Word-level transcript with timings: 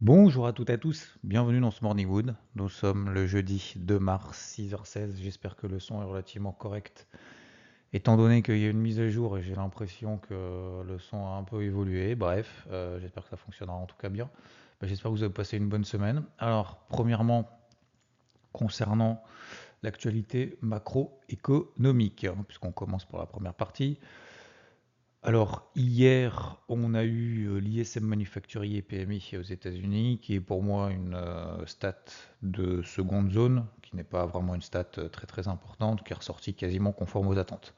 Bonjour 0.00 0.46
à 0.46 0.52
toutes 0.52 0.70
et 0.70 0.74
à 0.74 0.78
tous, 0.78 1.18
bienvenue 1.24 1.58
dans 1.58 1.72
ce 1.72 1.82
Morning 1.82 2.06
Wood. 2.06 2.36
Nous 2.54 2.68
sommes 2.68 3.10
le 3.10 3.26
jeudi 3.26 3.74
2 3.74 3.98
mars, 3.98 4.56
6h16. 4.56 5.16
J'espère 5.20 5.56
que 5.56 5.66
le 5.66 5.80
son 5.80 6.00
est 6.00 6.04
relativement 6.04 6.52
correct. 6.52 7.08
Étant 7.92 8.16
donné 8.16 8.42
qu'il 8.42 8.58
y 8.58 8.66
a 8.66 8.70
une 8.70 8.78
mise 8.78 9.00
à 9.00 9.08
jour 9.08 9.38
et 9.38 9.42
j'ai 9.42 9.56
l'impression 9.56 10.18
que 10.18 10.84
le 10.86 11.00
son 11.00 11.26
a 11.26 11.30
un 11.30 11.42
peu 11.42 11.64
évolué, 11.64 12.14
bref, 12.14 12.68
euh, 12.70 13.00
j'espère 13.00 13.24
que 13.24 13.30
ça 13.30 13.36
fonctionnera 13.36 13.76
en 13.76 13.86
tout 13.86 13.96
cas 13.96 14.08
bien. 14.08 14.30
Bah, 14.80 14.86
j'espère 14.86 15.10
que 15.10 15.16
vous 15.16 15.24
avez 15.24 15.34
passé 15.34 15.56
une 15.56 15.68
bonne 15.68 15.84
semaine. 15.84 16.22
Alors, 16.38 16.78
premièrement, 16.88 17.50
concernant 18.52 19.20
l'actualité 19.82 20.58
macroéconomique, 20.60 22.24
hein, 22.24 22.36
puisqu'on 22.46 22.70
commence 22.70 23.04
pour 23.04 23.18
la 23.18 23.26
première 23.26 23.54
partie. 23.54 23.98
Alors, 25.24 25.68
hier, 25.74 26.58
on 26.68 26.94
a 26.94 27.02
eu 27.02 27.48
euh, 27.48 27.58
l'ISM 27.58 28.04
manufacturier 28.04 28.82
PMI 28.82 29.20
aux 29.36 29.42
États-Unis, 29.42 30.20
qui 30.22 30.34
est 30.34 30.40
pour 30.40 30.62
moi 30.62 30.90
une 30.92 31.14
euh, 31.14 31.66
stat 31.66 31.98
de 32.42 32.82
seconde 32.82 33.32
zone, 33.32 33.66
qui 33.82 33.96
n'est 33.96 34.04
pas 34.04 34.26
vraiment 34.26 34.54
une 34.54 34.62
stat 34.62 34.86
euh, 34.98 35.08
très 35.08 35.26
très 35.26 35.48
importante, 35.48 36.04
qui 36.04 36.12
est 36.12 36.16
ressortie 36.16 36.54
quasiment 36.54 36.92
conforme 36.92 37.26
aux 37.26 37.36
attentes. 37.36 37.74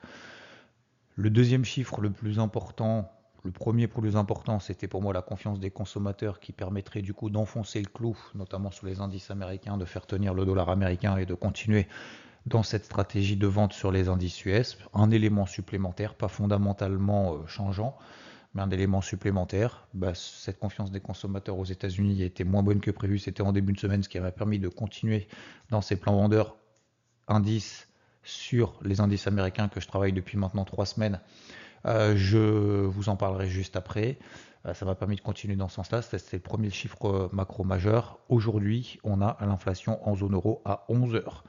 Le 1.17 1.31
deuxième 1.31 1.65
chiffre 1.65 2.03
le 2.03 2.11
plus 2.11 2.39
important, 2.39 3.11
le 3.43 3.53
premier 3.53 3.89
plus 3.89 4.17
important, 4.17 4.61
c'était 4.61 4.87
pour 4.87 5.01
moi 5.01 5.15
la 5.15 5.23
confiance 5.23 5.59
des 5.59 5.71
consommateurs 5.71 6.41
qui 6.41 6.53
permettrait 6.53 7.01
du 7.01 7.15
coup 7.15 7.31
d'enfoncer 7.31 7.81
le 7.81 7.89
clou, 7.89 8.19
notamment 8.35 8.71
sur 8.71 8.87
les 8.87 9.01
indices 9.01 9.31
américains, 9.31 9.79
de 9.79 9.87
faire 9.87 10.07
tenir 10.07 10.35
le 10.35 10.45
dollar 10.45 10.69
américain 10.69 11.17
et 11.17 11.25
de 11.25 11.35
continuer 11.35 11.89
dans 12.47 12.63
cette 12.63 12.85
stratégie 12.85 13.37
de 13.37 13.47
vente 13.47 13.73
sur 13.73 13.91
les 13.91 14.09
indices 14.09 14.45
US. 14.45 14.79
Un 14.95 15.11
élément 15.11 15.47
supplémentaire, 15.47 16.15
pas 16.15 16.29
fondamentalement 16.29 17.35
euh, 17.35 17.47
changeant, 17.47 17.97
mais 18.55 18.63
un 18.63 18.71
élément 18.71 19.01
supplémentaire. 19.01 19.87
Bah, 19.95 20.13
cette 20.15 20.59
confiance 20.59 20.91
des 20.91 21.01
consommateurs 21.01 21.59
aux 21.59 21.65
États-Unis 21.65 22.23
était 22.23 22.45
moins 22.45 22.63
bonne 22.63 22.81
que 22.81 22.91
prévu. 22.91 23.19
C'était 23.19 23.43
en 23.43 23.53
début 23.53 23.73
de 23.73 23.79
semaine, 23.79 24.03
ce 24.03 24.09
qui 24.09 24.19
avait 24.19 24.33
permis 24.33 24.59
de 24.59 24.69
continuer 24.69 25.29
dans 25.71 25.81
ces 25.81 25.97
plans 25.97 26.17
vendeurs 26.17 26.57
indices 27.29 27.89
sur 28.23 28.79
les 28.83 29.01
indices 29.01 29.27
américains 29.27 29.69
que 29.69 29.81
je 29.81 29.87
travaille 29.87 30.13
depuis 30.13 30.37
maintenant 30.37 30.65
trois 30.65 30.87
semaines. 30.87 31.21
Euh, 31.87 32.15
je 32.17 32.85
vous 32.85 33.09
en 33.09 33.17
parlerai 33.17 33.49
juste 33.49 33.77
après. 33.77 34.19
Euh, 34.67 34.75
ça 34.75 34.85
m'a 34.85 34.95
permis 34.95 35.17
de 35.17 35.21
continuer 35.21 35.57
dans 35.57 35.69
ce 35.69 35.77
sens-là. 35.77 36.03
C'est 36.03 36.33
le 36.33 36.39
premier 36.41 36.71
chiffre 36.71 37.31
macro 37.33 37.65
majeur. 37.65 38.19
Aujourd'hui, 38.29 38.99
on 39.05 39.23
a 39.23 39.37
l'inflation 39.41 40.07
en 40.09 40.17
zone 40.17 40.35
euro 40.35 40.63
à 40.65 40.85
11 40.89 41.15
heures 41.15 41.45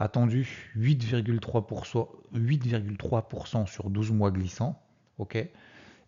attendu 0.00 0.72
8,3% 0.76 3.66
sur 3.66 3.90
12 3.90 4.10
mois 4.12 4.32
glissants. 4.32 4.80
ok? 5.18 5.36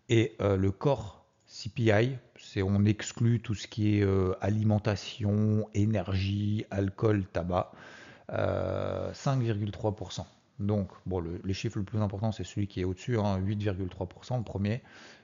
Et 0.09 0.35
euh, 0.41 0.57
le 0.57 0.71
corps 0.71 1.27
CPI, 1.45 2.17
c'est 2.37 2.63
on 2.63 2.83
exclut 2.85 3.39
tout 3.39 3.53
ce 3.53 3.67
qui 3.67 3.99
est 3.99 4.03
euh, 4.03 4.33
alimentation, 4.41 5.69
énergie, 5.73 6.65
alcool, 6.71 7.25
tabac, 7.31 7.71
5,3%. 8.29 10.19
Euh, 10.19 10.23
Donc, 10.59 10.89
bon, 11.05 11.21
le, 11.21 11.53
chiffre 11.53 11.77
le 11.77 11.83
plus 11.83 11.99
important, 11.99 12.31
c'est 12.31 12.43
celui 12.43 12.65
qui 12.67 12.81
est 12.81 12.83
au-dessus, 12.83 13.17
8,3%, 13.17 14.33
hein, 14.33 14.37
le 14.37 14.43
premier, 14.43 14.81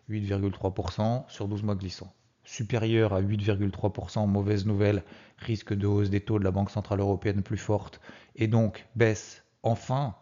8,3% 0.09 1.23
sur 1.27 1.47
12 1.47 1.63
mois 1.63 1.75
glissants 1.75 2.13
supérieur 2.49 3.13
à 3.13 3.21
8,3%, 3.21 4.27
mauvaise 4.27 4.65
nouvelle, 4.65 5.03
risque 5.37 5.73
de 5.73 5.85
hausse 5.85 6.09
des 6.09 6.19
taux 6.19 6.39
de 6.39 6.43
la 6.43 6.49
Banque 6.49 6.71
Centrale 6.71 6.99
Européenne 6.99 7.43
plus 7.43 7.57
forte, 7.57 8.01
et 8.39 8.47
donc 8.47 8.87
baisse 8.95 9.43
enfin, 9.61 10.15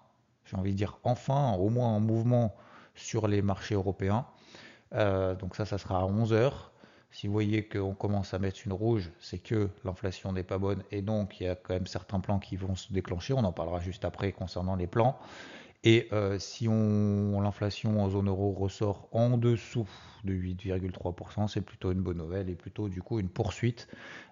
j'ai 0.45 0.57
envie 0.57 0.73
de 0.73 0.77
dire 0.77 0.97
enfin, 1.03 1.53
au 1.53 1.69
moins 1.69 1.87
en 1.87 1.99
mouvement 1.99 2.55
sur 2.95 3.27
les 3.27 3.41
marchés 3.41 3.75
européens. 3.75 4.25
Euh, 4.93 5.35
donc 5.35 5.55
ça, 5.55 5.65
ça 5.65 5.77
sera 5.77 5.99
à 5.99 6.05
11 6.05 6.33
heures. 6.33 6.71
Si 7.11 7.27
vous 7.27 7.33
voyez 7.33 7.67
qu'on 7.67 7.93
commence 7.93 8.33
à 8.33 8.39
mettre 8.39 8.59
une 8.65 8.73
rouge, 8.73 9.11
c'est 9.19 9.37
que 9.37 9.69
l'inflation 9.85 10.33
n'est 10.33 10.43
pas 10.43 10.57
bonne 10.57 10.83
et 10.91 11.01
donc 11.01 11.39
il 11.39 11.45
y 11.45 11.47
a 11.47 11.55
quand 11.55 11.73
même 11.73 11.87
certains 11.87 12.19
plans 12.19 12.39
qui 12.39 12.57
vont 12.57 12.75
se 12.75 12.91
déclencher. 12.91 13.33
On 13.33 13.43
en 13.43 13.53
parlera 13.53 13.79
juste 13.79 14.03
après 14.03 14.31
concernant 14.31 14.75
les 14.75 14.87
plans. 14.87 15.17
Et 15.83 16.07
euh, 16.11 16.39
si 16.39 16.67
on, 16.67 17.39
l'inflation 17.39 18.01
en 18.01 18.09
zone 18.09 18.27
euro 18.27 18.51
ressort 18.51 19.07
en 19.11 19.37
dessous 19.37 19.87
de 20.23 20.33
8,3%, 20.33 21.47
c'est 21.47 21.61
plutôt 21.61 21.91
une 21.91 22.01
bonne 22.01 22.17
nouvelle 22.17 22.49
et 22.49 22.55
plutôt 22.55 22.89
du 22.89 23.01
coup 23.01 23.19
une 23.19 23.29
poursuite 23.29 23.87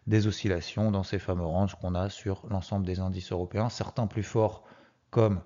des 0.07 0.27
oscillations 0.27 0.91
dans 0.91 1.03
ces 1.03 1.19
fameux 1.19 1.45
ranges 1.45 1.75
qu'on 1.75 1.95
a 1.95 2.09
sur 2.09 2.45
l'ensemble 2.49 2.85
des 2.85 2.99
indices 2.99 3.31
européens, 3.31 3.69
certains 3.69 4.07
plus 4.07 4.23
forts 4.23 4.63
comme 5.11 5.41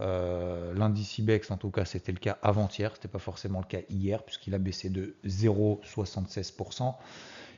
euh, 0.00 0.74
l'indice 0.74 1.18
IBEX, 1.18 1.52
en 1.52 1.56
tout 1.56 1.70
cas 1.70 1.84
c'était 1.84 2.12
le 2.12 2.18
cas 2.18 2.36
avant-hier, 2.42 2.90
ce 2.90 2.96
n'était 2.96 3.08
pas 3.08 3.20
forcément 3.20 3.60
le 3.60 3.66
cas 3.66 3.80
hier 3.88 4.24
puisqu'il 4.24 4.54
a 4.54 4.58
baissé 4.58 4.90
de 4.90 5.16
0,76%. 5.24 6.94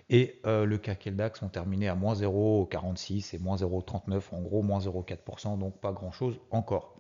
Et 0.08 0.40
euh, 0.46 0.64
le 0.64 0.78
CAC 0.78 1.08
et 1.08 1.10
le 1.10 1.16
DAX 1.16 1.42
ont 1.42 1.48
terminé 1.48 1.88
à 1.88 1.96
moins 1.96 2.14
0,46 2.14 3.34
et 3.34 3.38
moins 3.38 3.56
0,39%, 3.56 4.36
en 4.36 4.40
gros 4.40 4.62
moins 4.62 4.78
0,4%, 4.78 5.58
donc 5.58 5.80
pas 5.80 5.90
grand-chose 5.90 6.38
encore. 6.50 6.95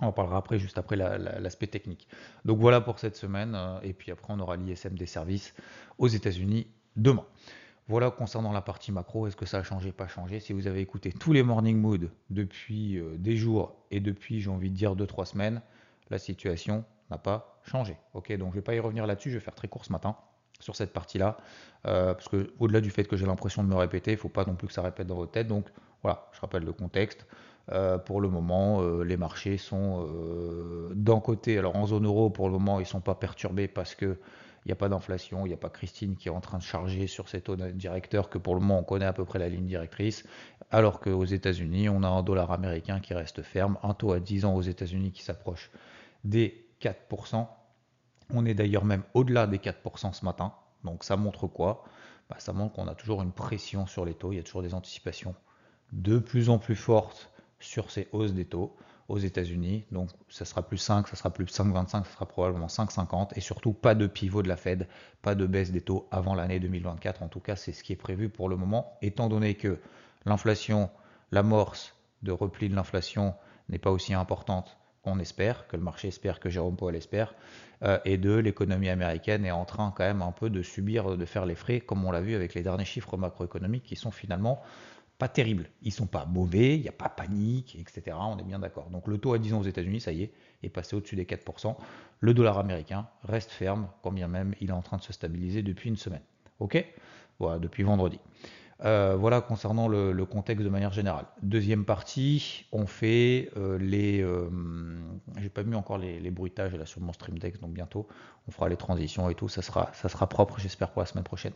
On 0.00 0.06
en 0.06 0.12
parlera 0.12 0.38
après, 0.38 0.58
juste 0.58 0.78
après 0.78 0.96
l'aspect 0.96 1.66
technique. 1.66 2.08
Donc 2.44 2.58
voilà 2.58 2.80
pour 2.80 2.98
cette 2.98 3.16
semaine. 3.16 3.54
Euh, 3.54 3.80
et 3.82 3.92
puis 3.92 4.10
après, 4.10 4.32
on 4.32 4.40
aura 4.40 4.56
l'ISM 4.56 4.96
des 4.96 5.06
services 5.06 5.54
aux 5.98 6.08
États-Unis 6.08 6.66
demain. 6.96 7.24
Voilà 7.86 8.10
concernant 8.10 8.52
la 8.52 8.62
partie 8.62 8.92
macro. 8.92 9.26
Est-ce 9.26 9.36
que 9.36 9.46
ça 9.46 9.58
a 9.58 9.62
changé, 9.62 9.92
pas 9.92 10.08
changé? 10.08 10.40
Si 10.40 10.52
vous 10.52 10.66
avez 10.66 10.80
écouté 10.80 11.12
tous 11.12 11.32
les 11.32 11.42
morning 11.42 11.78
mood 11.78 12.10
depuis 12.30 12.98
euh, 12.98 13.16
des 13.18 13.36
jours 13.36 13.76
et 13.90 14.00
depuis, 14.00 14.40
j'ai 14.40 14.50
envie 14.50 14.70
de 14.70 14.76
dire, 14.76 14.96
2-3 14.96 15.26
semaines, 15.26 15.62
la 16.10 16.18
situation 16.18 16.84
n'a 17.10 17.18
pas 17.18 17.60
changé. 17.64 17.96
Ok, 18.14 18.32
donc 18.32 18.48
je 18.50 18.56
ne 18.56 18.60
vais 18.60 18.62
pas 18.62 18.74
y 18.74 18.80
revenir 18.80 19.06
là-dessus. 19.06 19.30
Je 19.30 19.36
vais 19.36 19.44
faire 19.44 19.54
très 19.54 19.68
court 19.68 19.84
ce 19.84 19.92
matin 19.92 20.16
sur 20.64 20.74
cette 20.74 20.92
partie-là. 20.92 21.36
Euh, 21.86 22.14
parce 22.14 22.28
que 22.28 22.50
au-delà 22.58 22.80
du 22.80 22.90
fait 22.90 23.04
que 23.04 23.16
j'ai 23.16 23.26
l'impression 23.26 23.62
de 23.62 23.68
me 23.68 23.74
répéter, 23.74 24.12
il 24.12 24.14
ne 24.14 24.20
faut 24.20 24.30
pas 24.30 24.46
non 24.46 24.54
plus 24.54 24.66
que 24.66 24.72
ça 24.72 24.82
répète 24.82 25.06
dans 25.06 25.16
votre 25.16 25.32
tête. 25.32 25.46
Donc 25.46 25.66
voilà, 26.02 26.26
je 26.32 26.40
rappelle 26.40 26.64
le 26.64 26.72
contexte. 26.72 27.26
Euh, 27.72 27.98
pour 27.98 28.20
le 28.20 28.28
moment, 28.28 28.80
euh, 28.80 29.04
les 29.04 29.16
marchés 29.16 29.58
sont 29.58 30.08
d'un 30.94 31.20
côté, 31.20 31.58
alors 31.58 31.76
en 31.76 31.86
zone 31.86 32.06
euro, 32.06 32.30
pour 32.30 32.46
le 32.46 32.52
moment, 32.52 32.78
ils 32.80 32.84
ne 32.84 32.88
sont 32.88 33.02
pas 33.02 33.14
perturbés 33.14 33.68
parce 33.68 33.94
qu'il 33.94 34.16
n'y 34.64 34.72
a 34.72 34.76
pas 34.76 34.88
d'inflation, 34.88 35.44
il 35.44 35.50
n'y 35.50 35.54
a 35.54 35.58
pas 35.58 35.68
Christine 35.68 36.16
qui 36.16 36.28
est 36.28 36.32
en 36.32 36.40
train 36.40 36.58
de 36.58 36.62
charger 36.62 37.06
sur 37.06 37.28
ces 37.28 37.42
taux 37.42 37.56
directeurs 37.56 38.30
que 38.30 38.38
pour 38.38 38.54
le 38.54 38.60
moment 38.60 38.78
on 38.78 38.84
connaît 38.84 39.04
à 39.04 39.12
peu 39.12 39.26
près 39.26 39.38
la 39.38 39.50
ligne 39.50 39.66
directrice, 39.66 40.24
alors 40.70 41.00
qu'aux 41.00 41.26
États-Unis, 41.26 41.90
on 41.90 42.02
a 42.02 42.08
un 42.08 42.22
dollar 42.22 42.50
américain 42.52 43.00
qui 43.00 43.12
reste 43.12 43.42
ferme, 43.42 43.76
un 43.82 43.92
taux 43.92 44.12
à 44.12 44.20
10 44.20 44.46
ans 44.46 44.54
aux 44.54 44.62
États-Unis 44.62 45.12
qui 45.12 45.22
s'approche 45.22 45.70
des 46.24 46.66
4%. 46.80 47.46
On 48.30 48.46
est 48.46 48.54
d'ailleurs 48.54 48.84
même 48.84 49.02
au-delà 49.14 49.46
des 49.46 49.58
4% 49.58 50.12
ce 50.12 50.24
matin. 50.24 50.54
Donc 50.84 51.04
ça 51.04 51.16
montre 51.16 51.46
quoi? 51.46 51.84
Bah, 52.28 52.36
Ça 52.38 52.52
montre 52.52 52.74
qu'on 52.74 52.88
a 52.88 52.94
toujours 52.94 53.22
une 53.22 53.32
pression 53.32 53.86
sur 53.86 54.04
les 54.04 54.14
taux, 54.14 54.32
il 54.32 54.36
y 54.36 54.40
a 54.40 54.42
toujours 54.42 54.62
des 54.62 54.74
anticipations 54.74 55.34
de 55.92 56.18
plus 56.18 56.48
en 56.48 56.58
plus 56.58 56.76
fortes 56.76 57.30
sur 57.60 57.90
ces 57.90 58.08
hausses 58.12 58.32
des 58.32 58.44
taux 58.44 58.76
aux 59.08 59.18
États-Unis. 59.18 59.84
Donc 59.92 60.10
ça 60.28 60.44
sera 60.44 60.62
plus 60.62 60.78
5, 60.78 61.08
ça 61.08 61.16
sera 61.16 61.30
plus 61.30 61.44
5,25, 61.44 61.88
ça 61.88 62.04
sera 62.04 62.26
probablement 62.26 62.66
5,50 62.66 63.30
et 63.36 63.40
surtout 63.40 63.72
pas 63.72 63.94
de 63.94 64.06
pivot 64.06 64.42
de 64.42 64.48
la 64.48 64.56
Fed, 64.56 64.88
pas 65.22 65.34
de 65.34 65.46
baisse 65.46 65.70
des 65.70 65.80
taux 65.80 66.08
avant 66.10 66.34
l'année 66.34 66.60
2024. 66.60 67.22
En 67.22 67.28
tout 67.28 67.40
cas, 67.40 67.56
c'est 67.56 67.72
ce 67.72 67.84
qui 67.84 67.92
est 67.92 67.96
prévu 67.96 68.28
pour 68.28 68.48
le 68.48 68.56
moment, 68.56 68.98
étant 69.02 69.28
donné 69.28 69.54
que 69.54 69.78
l'inflation, 70.24 70.90
l'amorce 71.30 71.94
de 72.22 72.32
repli 72.32 72.68
de 72.68 72.74
l'inflation 72.74 73.34
n'est 73.68 73.78
pas 73.78 73.90
aussi 73.90 74.14
importante 74.14 74.76
qu'on 75.04 75.18
espère, 75.18 75.68
que 75.68 75.76
le 75.76 75.82
marché 75.82 76.08
espère, 76.08 76.40
que 76.40 76.48
Jérôme 76.48 76.76
Powell 76.76 76.96
espère, 76.96 77.34
euh, 77.82 77.98
et 78.04 78.16
de 78.16 78.34
l'économie 78.34 78.88
américaine 78.88 79.44
est 79.44 79.50
en 79.50 79.64
train 79.64 79.92
quand 79.96 80.04
même 80.04 80.22
un 80.22 80.32
peu 80.32 80.50
de 80.50 80.62
subir, 80.62 81.16
de 81.16 81.24
faire 81.24 81.46
les 81.46 81.54
frais, 81.54 81.80
comme 81.80 82.04
on 82.04 82.10
l'a 82.10 82.22
vu 82.22 82.34
avec 82.34 82.54
les 82.54 82.62
derniers 82.62 82.84
chiffres 82.84 83.16
macroéconomiques 83.16 83.84
qui 83.84 83.96
sont 83.96 84.10
finalement 84.10 84.62
pas 85.18 85.28
terribles. 85.28 85.68
Ils 85.82 85.92
sont 85.92 86.06
pas 86.06 86.24
mauvais, 86.24 86.76
il 86.76 86.82
n'y 86.82 86.88
a 86.88 86.92
pas 86.92 87.08
panique, 87.08 87.76
etc. 87.78 88.16
On 88.18 88.38
est 88.38 88.44
bien 88.44 88.58
d'accord. 88.58 88.90
Donc 88.90 89.06
le 89.06 89.18
taux 89.18 89.34
à 89.34 89.38
10 89.38 89.54
ans 89.54 89.60
aux 89.60 89.64
États-Unis, 89.64 90.00
ça 90.00 90.12
y 90.12 90.22
est, 90.22 90.32
est 90.62 90.68
passé 90.70 90.96
au-dessus 90.96 91.16
des 91.16 91.24
4%. 91.24 91.76
Le 92.20 92.34
dollar 92.34 92.58
américain 92.58 93.06
reste 93.22 93.50
ferme, 93.50 93.88
quand 94.02 94.12
bien 94.12 94.28
même 94.28 94.54
il 94.60 94.70
est 94.70 94.72
en 94.72 94.82
train 94.82 94.96
de 94.96 95.02
se 95.02 95.12
stabiliser 95.12 95.62
depuis 95.62 95.88
une 95.88 95.96
semaine. 95.96 96.22
Ok? 96.58 96.84
Voilà, 97.38 97.58
depuis 97.58 97.82
vendredi. 97.82 98.18
Euh, 98.82 99.14
voilà 99.16 99.40
concernant 99.40 99.86
le, 99.86 100.24
contexte 100.24 100.64
de 100.64 100.68
manière 100.68 100.92
générale. 100.92 101.26
Deuxième 101.42 101.84
partie, 101.84 102.66
on 102.72 102.86
fait 102.86 103.50
euh, 103.56 103.78
les. 103.78 104.20
Euh, 104.20 104.48
j'ai 105.38 105.48
pas 105.48 105.62
mis 105.62 105.76
encore 105.76 105.98
les, 105.98 106.30
bruitages 106.30 106.74
là 106.74 106.86
sur 106.86 107.00
mon 107.00 107.12
stream 107.12 107.38
deck, 107.38 107.60
donc 107.60 107.72
bientôt 107.72 108.08
on 108.48 108.50
fera 108.50 108.68
les 108.68 108.76
transitions 108.76 109.30
et 109.30 109.34
tout. 109.34 109.48
Ça 109.48 109.62
sera, 109.62 109.90
ça 109.94 110.08
sera 110.08 110.28
propre, 110.28 110.58
j'espère 110.58 110.90
pour 110.90 111.02
la 111.02 111.06
semaine 111.06 111.24
prochaine. 111.24 111.52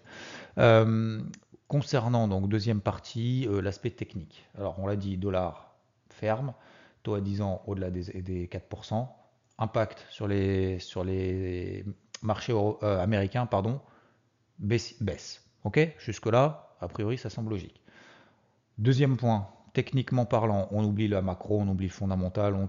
concernant 1.66 2.28
donc 2.28 2.48
deuxième 2.48 2.80
partie, 2.80 3.48
l'aspect 3.62 3.90
technique. 3.90 4.46
Alors 4.56 4.78
on 4.78 4.86
l'a 4.86 4.96
dit, 4.96 5.16
dollar 5.16 5.74
ferme, 6.10 6.54
taux 7.02 7.14
à 7.14 7.20
10 7.20 7.42
ans 7.42 7.62
au-delà 7.66 7.90
des, 7.90 8.46
4%, 8.46 9.08
impact 9.58 10.06
sur 10.08 10.28
les, 10.28 10.78
sur 10.78 11.04
les 11.04 11.84
marchés 12.22 12.54
américains, 12.82 13.46
pardon, 13.46 13.80
baisse. 14.58 15.02
baisse. 15.02 15.44
Ok, 15.64 15.80
jusque 15.98 16.26
là, 16.26 16.67
a 16.80 16.88
priori, 16.88 17.19
ça 17.19 17.30
semble 17.30 17.50
logique. 17.50 17.80
Deuxième 18.78 19.16
point, 19.16 19.48
techniquement 19.72 20.25
parlant, 20.25 20.69
on 20.70 20.84
oublie 20.84 21.08
la 21.08 21.22
macro, 21.22 21.60
on 21.60 21.69
oublie 21.69 21.86
le 21.86 21.92
fondamental, 21.92 22.54
on 22.54 22.69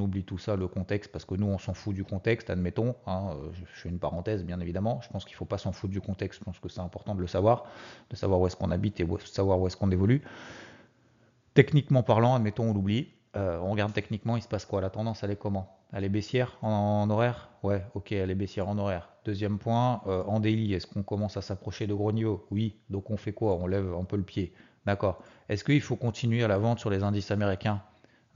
oublie, 0.00 0.24
tout 0.24 0.38
ça, 0.38 0.56
le 0.56 0.68
contexte, 0.68 1.10
parce 1.12 1.24
que 1.24 1.34
nous, 1.34 1.46
on 1.46 1.58
s'en 1.58 1.74
fout 1.74 1.94
du 1.94 2.04
contexte, 2.04 2.50
admettons. 2.50 2.94
Hein, 3.06 3.36
je 3.52 3.64
fais 3.64 3.88
une 3.88 3.98
parenthèse, 3.98 4.44
bien 4.44 4.60
évidemment. 4.60 5.00
Je 5.02 5.08
pense 5.08 5.24
qu'il 5.24 5.34
ne 5.34 5.38
faut 5.38 5.44
pas 5.44 5.58
s'en 5.58 5.72
foutre 5.72 5.92
du 5.92 6.00
contexte. 6.00 6.40
Je 6.40 6.44
pense 6.44 6.58
que 6.58 6.68
c'est 6.68 6.80
important 6.80 7.14
de 7.14 7.20
le 7.20 7.26
savoir, 7.26 7.64
de 8.10 8.16
savoir 8.16 8.40
où 8.40 8.46
est-ce 8.46 8.56
qu'on 8.56 8.70
habite 8.70 9.00
et 9.00 9.04
de 9.04 9.18
savoir 9.20 9.60
où 9.60 9.66
est-ce 9.66 9.76
qu'on 9.76 9.90
évolue. 9.90 10.22
Techniquement 11.54 12.02
parlant, 12.02 12.34
admettons, 12.34 12.70
on 12.70 12.74
l'oublie. 12.74 13.08
Euh, 13.36 13.58
on 13.60 13.72
regarde 13.72 13.92
techniquement, 13.92 14.36
il 14.36 14.42
se 14.42 14.48
passe 14.48 14.64
quoi? 14.64 14.80
La 14.80 14.90
tendance, 14.90 15.22
elle 15.22 15.30
est 15.30 15.36
comment? 15.36 15.76
Elle 15.92 16.04
est 16.04 16.08
baissière 16.08 16.56
en, 16.62 17.08
horaire? 17.10 17.50
Ouais, 17.62 17.84
ok, 17.94 18.12
elle 18.12 18.30
est 18.30 18.34
baissière 18.34 18.68
en 18.68 18.78
horaire. 18.78 19.13
Deuxième 19.24 19.58
point, 19.58 20.02
euh, 20.06 20.22
en 20.24 20.40
daily, 20.40 20.74
est-ce 20.74 20.86
qu'on 20.86 21.02
commence 21.02 21.36
à 21.36 21.42
s'approcher 21.42 21.86
de 21.86 21.94
gros 21.94 22.12
Oui, 22.50 22.76
donc 22.90 23.10
on 23.10 23.16
fait 23.16 23.32
quoi? 23.32 23.56
On 23.56 23.66
lève 23.66 23.94
un 23.94 24.04
peu 24.04 24.16
le 24.16 24.22
pied. 24.22 24.52
D'accord. 24.86 25.22
Est-ce 25.48 25.64
qu'il 25.64 25.80
faut 25.80 25.96
continuer 25.96 26.44
à 26.44 26.48
la 26.48 26.58
vente 26.58 26.78
sur 26.78 26.90
les 26.90 27.02
indices 27.02 27.30
américains? 27.30 27.82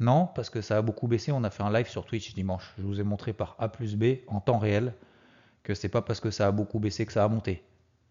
Non, 0.01 0.29
parce 0.35 0.49
que 0.49 0.61
ça 0.61 0.79
a 0.79 0.83
beaucoup 0.83 1.07
baissé. 1.07 1.33
On 1.33 1.45
a 1.45 1.51
fait 1.51 1.63
un 1.63 1.73
live 1.73 1.89
sur 1.89 2.07
Twitch 2.07 2.35
dimanche. 2.35 2.73
Je 2.79 2.85
vous 2.85 3.01
ai 3.01 3.03
montré 3.03 3.33
par 3.33 3.57
A 3.59 3.69
plus 3.69 3.97
B 3.97 4.19
en 4.29 4.41
temps 4.41 4.59
réel 4.59 4.95
que 5.63 5.75
c'est 5.75 5.89
pas 5.89 6.01
parce 6.01 6.21
que 6.21 6.31
ça 6.31 6.47
a 6.47 6.53
beaucoup 6.53 6.79
baissé 6.79 7.05
que 7.05 7.13
ça 7.13 7.25
a 7.25 7.29
monté. 7.29 7.63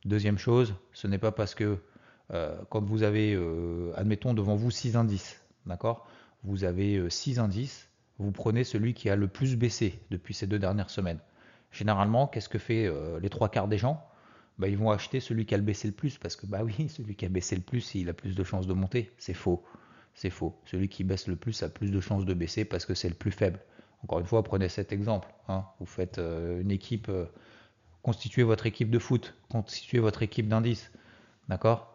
Deuxième 0.05 0.37
chose, 0.37 0.75
ce 0.93 1.07
n'est 1.07 1.17
pas 1.17 1.31
parce 1.31 1.55
que 1.55 1.79
euh, 2.31 2.55
quand 2.69 2.83
vous 2.83 3.03
avez, 3.03 3.39
admettons, 3.95 4.33
devant 4.33 4.55
vous 4.55 4.69
six 4.69 4.95
indices, 4.95 5.41
d'accord? 5.65 6.07
Vous 6.43 6.63
avez 6.63 7.09
6 7.09 7.39
euh, 7.39 7.43
indices, 7.43 7.89
vous 8.19 8.31
prenez 8.31 8.63
celui 8.63 8.93
qui 8.93 9.09
a 9.09 9.15
le 9.15 9.27
plus 9.27 9.55
baissé 9.55 9.99
depuis 10.11 10.33
ces 10.33 10.47
deux 10.47 10.59
dernières 10.59 10.89
semaines. 10.89 11.19
Généralement, 11.77 12.25
qu'est-ce 12.25 12.49
que 12.49 12.57
fait 12.57 12.87
euh, 12.87 13.19
les 13.19 13.29
trois 13.29 13.49
quarts 13.49 13.67
des 13.67 13.77
gens? 13.77 14.03
Bah, 14.57 14.67
Ils 14.67 14.77
vont 14.77 14.89
acheter 14.89 15.19
celui 15.19 15.45
qui 15.45 15.53
a 15.53 15.59
baissé 15.59 15.87
le 15.87 15.93
plus, 15.93 16.17
parce 16.17 16.35
que 16.35 16.47
bah 16.47 16.63
oui, 16.63 16.89
celui 16.89 17.15
qui 17.15 17.23
a 17.25 17.29
baissé 17.29 17.55
le 17.55 17.61
plus, 17.61 17.93
il 17.93 18.09
a 18.09 18.13
plus 18.13 18.35
de 18.35 18.43
chances 18.43 18.65
de 18.65 18.73
monter. 18.73 19.11
C'est 19.19 19.35
faux. 19.35 19.63
C'est 20.15 20.31
faux. 20.31 20.59
Celui 20.65 20.89
qui 20.89 21.03
baisse 21.03 21.27
le 21.27 21.35
plus 21.35 21.61
a 21.61 21.69
plus 21.69 21.91
de 21.91 21.99
chances 21.99 22.25
de 22.25 22.33
baisser 22.33 22.65
parce 22.65 22.87
que 22.87 22.95
c'est 22.95 23.09
le 23.09 23.13
plus 23.13 23.31
faible. 23.31 23.59
Encore 24.03 24.19
une 24.19 24.25
fois, 24.25 24.41
prenez 24.41 24.69
cet 24.69 24.91
exemple. 24.91 25.27
Hein. 25.49 25.65
Vous 25.79 25.85
faites 25.85 26.17
euh, 26.17 26.61
une 26.61 26.71
équipe, 26.71 27.11
constituez 28.01 28.41
votre 28.41 28.65
équipe 28.65 28.89
de 28.89 28.97
foot, 28.97 29.35
constituez 29.51 29.99
votre 29.99 30.23
équipe 30.23 30.47
d'indices. 30.47 30.91
D'accord? 31.47 31.93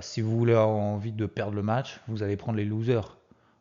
Si 0.00 0.20
vous 0.20 0.36
voulez 0.36 0.52
avoir 0.52 0.68
envie 0.68 1.12
de 1.12 1.26
perdre 1.26 1.54
le 1.54 1.62
match, 1.62 2.00
vous 2.08 2.24
allez 2.24 2.36
prendre 2.36 2.58
les 2.58 2.64
losers. 2.64 3.15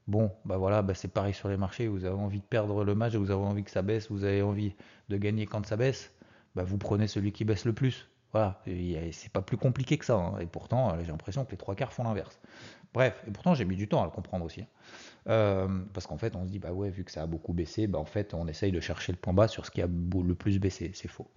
Bon, 0.07 0.31
bah 0.45 0.57
voilà, 0.57 0.83
bah 0.83 0.93
c'est 0.93 1.07
pareil 1.07 1.33
sur 1.33 1.49
les 1.49 1.57
marchés. 1.57 1.87
Vous 1.87 2.05
avez 2.05 2.15
envie 2.15 2.39
de 2.39 2.45
perdre 2.45 2.83
le 2.83 2.93
match, 2.93 3.15
vous 3.15 3.31
avez 3.31 3.43
envie 3.43 3.63
que 3.63 3.71
ça 3.71 3.81
baisse, 3.81 4.11
vous 4.11 4.23
avez 4.23 4.41
envie 4.43 4.75
de 5.09 5.17
gagner 5.17 5.45
quand 5.47 5.65
ça 5.65 5.77
baisse. 5.77 6.11
Bah 6.55 6.63
vous 6.63 6.77
prenez 6.77 7.07
celui 7.07 7.31
qui 7.31 7.43
baisse 7.43 7.65
le 7.65 7.73
plus. 7.73 8.07
Voilà, 8.31 8.61
c'est 8.65 9.31
pas 9.31 9.41
plus 9.41 9.57
compliqué 9.57 9.97
que 9.97 10.05
ça. 10.05 10.15
Hein. 10.15 10.39
Et 10.39 10.45
pourtant, 10.45 10.91
euh, 10.91 10.97
j'ai 10.99 11.07
l'impression 11.07 11.45
que 11.45 11.51
les 11.51 11.57
trois 11.57 11.73
quarts 11.73 11.93
font 11.93 12.03
l'inverse. 12.03 12.39
Bref, 12.93 13.23
et 13.27 13.31
pourtant 13.31 13.55
j'ai 13.55 13.65
mis 13.65 13.77
du 13.77 13.87
temps 13.87 14.01
à 14.01 14.05
le 14.05 14.11
comprendre 14.11 14.45
aussi. 14.45 14.61
Hein. 14.61 14.67
Euh, 15.29 15.83
parce 15.93 16.05
qu'en 16.05 16.17
fait, 16.17 16.35
on 16.35 16.45
se 16.45 16.51
dit, 16.51 16.59
bah 16.59 16.73
ouais, 16.73 16.89
vu 16.89 17.03
que 17.05 17.11
ça 17.11 17.23
a 17.23 17.27
beaucoup 17.27 17.53
baissé, 17.53 17.87
bah 17.87 17.97
en 17.97 18.05
fait, 18.05 18.33
on 18.33 18.47
essaye 18.47 18.73
de 18.73 18.79
chercher 18.81 19.13
le 19.13 19.17
point 19.17 19.33
bas 19.33 19.47
sur 19.47 19.65
ce 19.65 19.71
qui 19.71 19.81
a 19.81 19.87
le 19.87 20.35
plus 20.35 20.59
baissé. 20.59 20.91
C'est 20.93 21.07
faux. 21.07 21.31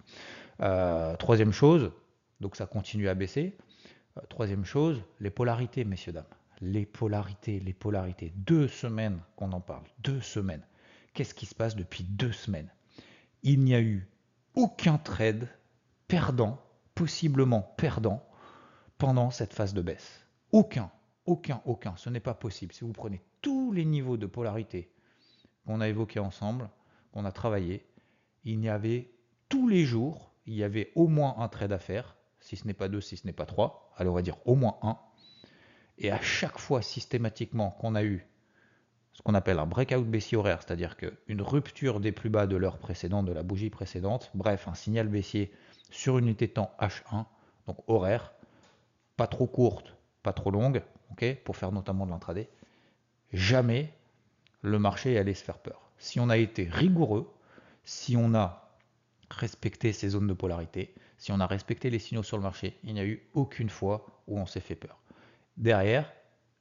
Euh, 0.61 1.15
troisième 1.15 1.53
chose, 1.53 1.91
donc 2.41 2.55
ça 2.55 2.65
continue 2.65 3.07
à 3.07 3.15
baisser. 3.15 3.57
troisième 4.27 4.65
chose, 4.65 5.01
les 5.21 5.29
polarités, 5.29 5.85
messieurs, 5.85 6.11
dames 6.11 6.25
les 6.61 6.85
polarités, 6.85 7.59
les 7.59 7.73
polarités. 7.73 8.33
Deux 8.35 8.67
semaines 8.67 9.19
qu'on 9.35 9.51
en 9.51 9.61
parle, 9.61 9.85
deux 9.99 10.21
semaines. 10.21 10.65
Qu'est-ce 11.13 11.33
qui 11.33 11.45
se 11.45 11.55
passe 11.55 11.75
depuis 11.75 12.03
deux 12.03 12.31
semaines? 12.31 12.71
Il 13.43 13.63
n'y 13.63 13.75
a 13.75 13.81
eu 13.81 14.07
aucun 14.55 14.97
trade 14.97 15.47
perdant, 16.07 16.59
possiblement 16.95 17.61
perdant, 17.77 18.25
pendant 18.97 19.31
cette 19.31 19.53
phase 19.53 19.73
de 19.73 19.81
baisse. 19.81 20.25
Aucun, 20.51 20.91
aucun, 21.25 21.61
aucun. 21.65 21.95
Ce 21.95 22.09
n'est 22.09 22.19
pas 22.19 22.33
possible. 22.33 22.73
Si 22.73 22.83
vous 22.83 22.91
prenez 22.91 23.21
tous 23.41 23.71
les 23.71 23.85
niveaux 23.85 24.17
de 24.17 24.25
polarité 24.25 24.91
qu'on 25.65 25.81
a 25.81 25.87
évoqués 25.87 26.19
ensemble, 26.19 26.69
qu'on 27.13 27.25
a 27.25 27.31
travaillé, 27.31 27.85
il 28.43 28.61
y 28.61 28.69
avait 28.69 29.11
tous 29.47 29.67
les 29.67 29.85
jours, 29.85 30.33
il 30.45 30.55
y 30.55 30.63
avait 30.63 30.91
au 30.95 31.07
moins 31.07 31.35
un 31.37 31.47
trade 31.47 31.71
à 31.71 31.79
faire, 31.79 32.17
si 32.39 32.55
ce 32.55 32.67
n'est 32.67 32.73
pas 32.73 32.89
deux, 32.89 33.01
si 33.01 33.17
ce 33.17 33.25
n'est 33.25 33.33
pas 33.33 33.45
trois, 33.45 33.91
alors 33.95 34.13
on 34.13 34.15
va 34.15 34.21
dire 34.21 34.37
au 34.45 34.55
moins 34.55 34.77
un, 34.81 34.97
et 35.99 36.11
à 36.11 36.21
chaque 36.21 36.57
fois, 36.57 36.81
systématiquement, 36.81 37.71
qu'on 37.71 37.93
a 37.95 38.03
eu 38.03 38.25
ce 39.13 39.21
qu'on 39.21 39.33
appelle 39.33 39.59
un 39.59 39.65
breakout 39.65 40.05
baissier 40.05 40.37
horaire, 40.37 40.61
c'est-à-dire 40.61 40.95
qu'une 40.95 41.41
rupture 41.41 41.99
des 41.99 42.13
plus 42.13 42.29
bas 42.29 42.47
de 42.47 42.55
l'heure 42.55 42.77
précédente, 42.77 43.25
de 43.25 43.33
la 43.33 43.43
bougie 43.43 43.69
précédente, 43.69 44.31
bref, 44.33 44.69
un 44.69 44.75
signal 44.75 45.09
baissier 45.09 45.51
sur 45.91 46.17
une 46.17 46.27
unité 46.27 46.47
de 46.47 46.53
temps 46.53 46.73
H1, 46.79 47.25
donc 47.67 47.77
horaire, 47.87 48.31
pas 49.17 49.27
trop 49.27 49.45
courte, 49.45 49.93
pas 50.23 50.31
trop 50.31 50.51
longue, 50.51 50.81
ok, 51.11 51.35
pour 51.43 51.57
faire 51.57 51.73
notamment 51.73 52.05
de 52.05 52.11
l'intraday, 52.11 52.47
jamais 53.33 53.93
le 54.61 54.79
marché 54.79 55.17
allait 55.17 55.33
se 55.33 55.43
faire 55.43 55.57
peur. 55.57 55.91
Si 55.97 56.21
on 56.21 56.29
a 56.29 56.37
été 56.37 56.69
rigoureux, 56.69 57.29
si 57.83 58.15
on 58.15 58.33
a 58.33 58.69
respecté 59.29 59.91
ces 59.91 60.09
zones 60.09 60.27
de 60.27 60.33
polarité, 60.33 60.95
si 61.17 61.33
on 61.33 61.41
a 61.41 61.45
respecté 61.45 61.89
les 61.89 61.99
signaux 61.99 62.23
sur 62.23 62.37
le 62.37 62.43
marché, 62.43 62.77
il 62.85 62.93
n'y 62.93 63.01
a 63.01 63.05
eu 63.05 63.21
aucune 63.33 63.69
fois 63.69 64.05
où 64.27 64.39
on 64.39 64.45
s'est 64.45 64.61
fait 64.61 64.75
peur 64.75 64.97
derrière, 65.59 66.11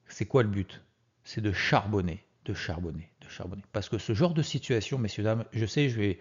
c'est 0.08 0.26
quoi 0.26 0.42
le 0.42 0.48
but? 0.48 0.82
C'est 1.24 1.40
de 1.40 1.52
charbonner, 1.52 2.24
de 2.44 2.52
charbonner, 2.52 3.10
de 3.20 3.28
charbonner. 3.28 3.62
Parce 3.72 3.88
que 3.88 3.96
ce 3.96 4.12
genre 4.12 4.34
de 4.34 4.42
situation, 4.42 4.98
messieurs, 4.98 5.22
dames, 5.22 5.44
je 5.52 5.64
sais, 5.64 5.88
je, 5.88 6.14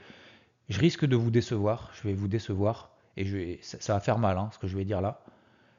risque 0.70 1.06
de 1.06 1.16
vous 1.16 1.32
décevoir, 1.32 1.92
je 1.94 2.08
vais 2.08 2.14
vous 2.14 2.28
décevoir, 2.28 2.92
et 3.18 3.60
ça, 3.62 3.94
va 3.94 4.00
faire 4.00 4.20
mal, 4.20 4.38
hein, 4.38 4.50
ce 4.54 4.60
que 4.60 4.68
je 4.68 4.78
vais 4.78 4.86
dire 4.86 5.02
là. 5.02 5.24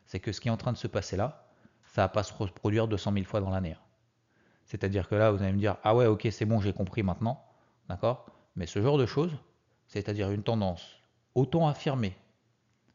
C'est 0.06 0.20
que 0.20 0.32
ce 0.32 0.40
qui 0.40 0.48
est 0.48 0.50
en 0.50 0.56
train 0.56 0.72
de 0.72 0.78
se 0.78 0.88
passer 0.88 1.16
là, 1.16 1.46
ça 1.84 2.02
va 2.02 2.08
pas 2.08 2.22
se 2.22 2.32
reproduire 2.32 2.88
200 2.88 3.12
000 3.12 3.24
fois 3.24 3.40
dans 3.40 3.50
l'année. 3.50 3.72
Hein. 3.72 3.82
C'est-à-dire 4.64 5.08
que 5.08 5.14
là, 5.14 5.30
vous 5.30 5.42
allez 5.42 5.52
me 5.52 5.58
dire, 5.58 5.76
ah 5.82 5.94
ouais, 5.94 6.06
ok, 6.06 6.28
c'est 6.30 6.44
bon, 6.44 6.60
j'ai 6.60 6.72
compris 6.72 7.02
maintenant, 7.02 7.44
d'accord? 7.88 8.26
Mais 8.56 8.66
ce 8.66 8.82
genre 8.82 8.98
de 8.98 9.06
choses, 9.06 9.36
c'est-à-dire 9.86 10.30
une 10.30 10.42
tendance 10.42 10.98
autant 11.34 11.68
affirmée, 11.68 12.16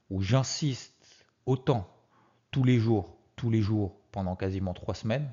où 0.10 0.22
j'insiste 0.22 1.26
autant 1.46 1.90
tous 2.52 2.64
les 2.64 2.78
jours 2.78 3.18
tous 3.36 3.50
les 3.50 3.62
jours 3.62 3.96
pendant 4.12 4.36
quasiment 4.36 4.74
trois 4.74 4.96
semaines, 4.96 5.30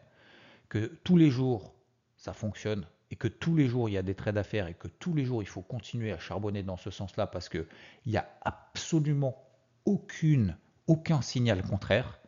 que 0.69 0.87
tous 1.05 1.17
les 1.17 1.31
jours 1.31 1.75
ça 2.17 2.33
fonctionne 2.33 2.87
et 3.11 3.17
que 3.17 3.29
tous 3.29 3.57
les 3.57 3.67
jours 3.67 3.89
il 3.89 3.93
y 3.93 3.99
a 3.99 4.03
des 4.03 4.15
trades 4.15 4.39
à 4.39 4.45
faire 4.45 4.67
et 4.67 4.75
que 4.75 4.89
tous 4.89 5.15
les 5.15 5.25
jours 5.25 5.43
il 5.43 5.49
faut 5.49 5.63
continuer 5.63 6.13
à 6.13 6.19
charbonner 6.19 6.63
dans 6.63 6.77
ce 6.77 6.91
sens-là 6.91 7.27
parce 7.27 7.49
qu'il 7.49 7.67
n'y 8.07 8.17
a 8.17 8.29
absolument 8.43 9.37
aucune, 9.85 10.57
aucun 10.87 11.23
signal 11.23 11.63
contraire, 11.63 12.19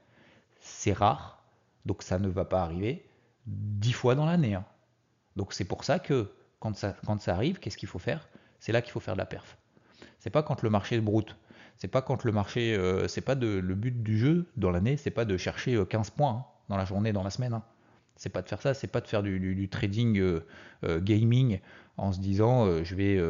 c'est 0.60 0.92
rare, 0.92 1.42
donc 1.86 2.02
ça 2.02 2.18
ne 2.18 2.28
va 2.28 2.44
pas 2.44 2.62
arriver 2.62 3.06
dix 3.46 3.92
fois 3.92 4.14
dans 4.14 4.26
l'année. 4.26 4.54
Hein. 4.54 4.64
Donc 5.36 5.52
c'est 5.52 5.64
pour 5.64 5.84
ça 5.84 5.98
que 5.98 6.32
quand 6.60 6.76
ça, 6.76 6.96
quand 7.04 7.20
ça 7.20 7.34
arrive, 7.34 7.58
qu'est-ce 7.58 7.76
qu'il 7.76 7.88
faut 7.88 7.98
faire? 7.98 8.28
C'est 8.60 8.72
là 8.72 8.82
qu'il 8.82 8.92
faut 8.92 9.00
faire 9.00 9.14
de 9.14 9.18
la 9.18 9.26
perf. 9.26 9.56
C'est 10.18 10.30
pas 10.30 10.42
quand 10.42 10.62
le 10.62 10.70
marché 10.70 11.00
broute. 11.00 11.36
C'est 11.76 11.88
pas 11.88 12.02
quand 12.02 12.24
le 12.24 12.32
marché, 12.32 12.74
euh, 12.74 13.08
c'est 13.08 13.20
pas 13.20 13.34
le 13.34 13.60
but 13.60 14.02
du 14.02 14.18
jeu 14.18 14.46
dans 14.56 14.70
l'année, 14.70 14.96
c'est 14.96 15.10
pas 15.10 15.24
de 15.24 15.36
chercher 15.36 15.82
15 15.84 16.08
euh, 16.08 16.10
points 16.16 16.30
hein, 16.30 16.44
dans 16.68 16.76
la 16.76 16.84
journée, 16.84 17.12
dans 17.12 17.22
la 17.24 17.30
semaine. 17.30 17.54
Hein. 17.54 17.64
C'est 18.16 18.28
pas 18.28 18.42
de 18.42 18.48
faire 18.48 18.62
ça, 18.62 18.72
c'est 18.72 18.86
pas 18.86 19.00
de 19.00 19.08
faire 19.08 19.22
du, 19.22 19.68
trading 19.68 20.18
euh, 20.18 21.00
gaming 21.00 21.58
en 21.96 22.12
se 22.12 22.20
disant 22.20 22.84
je 22.84 22.94
vais 22.94 23.20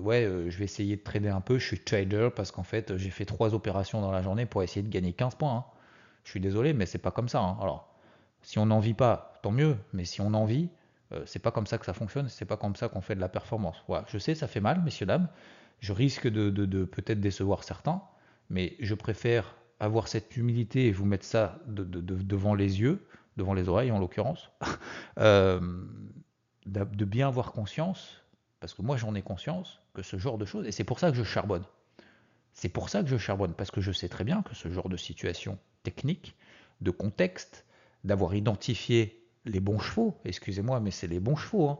ouais 0.00 0.28
je 0.48 0.58
vais 0.58 0.64
essayer 0.64 0.96
de 0.96 1.02
trader 1.02 1.28
un 1.28 1.40
peu, 1.40 1.58
je 1.58 1.66
suis 1.66 1.78
trader 1.78 2.30
parce 2.34 2.50
qu'en 2.50 2.64
fait 2.64 2.96
j'ai 2.96 3.10
fait 3.10 3.24
trois 3.24 3.54
opérations 3.54 4.00
dans 4.00 4.10
la 4.10 4.20
journée 4.20 4.46
pour 4.46 4.62
essayer 4.62 4.82
de 4.82 4.88
gagner 4.88 5.12
15 5.12 5.36
points. 5.36 5.58
Hein. 5.58 5.64
Je 6.24 6.30
suis 6.30 6.40
désolé, 6.40 6.72
mais 6.72 6.86
c'est 6.86 6.98
pas 6.98 7.12
comme 7.12 7.28
ça. 7.28 7.38
Alors 7.60 7.94
si 8.42 8.58
on 8.58 8.66
n'en 8.66 8.80
vit 8.80 8.94
pas, 8.94 9.34
tant 9.42 9.52
mieux, 9.52 9.76
mais 9.92 10.04
si 10.04 10.20
on 10.20 10.34
en 10.34 10.44
vit, 10.44 10.70
c'est 11.26 11.38
pas 11.38 11.52
comme 11.52 11.66
ça 11.66 11.78
que 11.78 11.86
ça 11.86 11.92
fonctionne, 11.92 12.28
c'est 12.28 12.46
pas 12.46 12.56
comme 12.56 12.74
ça 12.74 12.88
qu'on 12.88 13.00
fait 13.00 13.14
de 13.14 13.20
la 13.20 13.28
performance. 13.28 13.76
Voilà, 13.86 14.04
je 14.08 14.18
sais, 14.18 14.34
ça 14.34 14.48
fait 14.48 14.60
mal, 14.60 14.82
messieurs 14.82 15.06
dames. 15.06 15.28
Je 15.84 15.92
risque 15.92 16.26
de, 16.26 16.84
peut-être 16.86 17.20
décevoir 17.20 17.62
certains, 17.62 18.00
mais 18.48 18.74
je 18.80 18.94
préfère 18.94 19.54
avoir 19.80 20.08
cette 20.08 20.34
humilité 20.34 20.86
et 20.86 20.92
vous 20.92 21.04
mettre 21.04 21.26
ça 21.26 21.60
devant 21.66 22.54
les 22.54 22.80
yeux, 22.80 23.06
devant 23.36 23.52
les 23.52 23.68
oreilles 23.68 23.90
en 23.90 23.98
l'occurrence, 23.98 24.50
euh, 25.18 25.60
de 26.64 27.04
bien 27.04 27.28
avoir 27.28 27.52
conscience, 27.52 28.22
parce 28.60 28.72
que 28.72 28.80
moi 28.80 28.96
j'en 28.96 29.14
ai 29.14 29.20
conscience, 29.20 29.82
que 29.92 30.02
ce 30.02 30.16
genre 30.16 30.38
de 30.38 30.46
choses, 30.46 30.66
et 30.66 30.72
c'est 30.72 30.84
pour 30.84 30.98
ça 30.98 31.10
que 31.10 31.18
je 31.18 31.22
charbonne. 31.22 31.64
C'est 32.54 32.70
pour 32.70 32.88
ça 32.88 33.02
que 33.02 33.10
je 33.10 33.18
charbonne, 33.18 33.52
parce 33.52 33.70
que 33.70 33.82
je 33.82 33.92
sais 33.92 34.08
très 34.08 34.24
bien 34.24 34.40
que 34.40 34.54
ce 34.54 34.72
genre 34.72 34.88
de 34.88 34.96
situation 34.96 35.58
technique, 35.82 36.34
de 36.80 36.92
contexte, 36.92 37.66
d'avoir 38.04 38.34
identifié 38.34 39.22
les 39.44 39.60
bons 39.60 39.80
chevaux, 39.80 40.18
excusez-moi, 40.24 40.80
mais 40.80 40.90
c'est 40.90 41.08
les 41.08 41.20
bons 41.20 41.36
chevaux, 41.36 41.68
hein. 41.68 41.78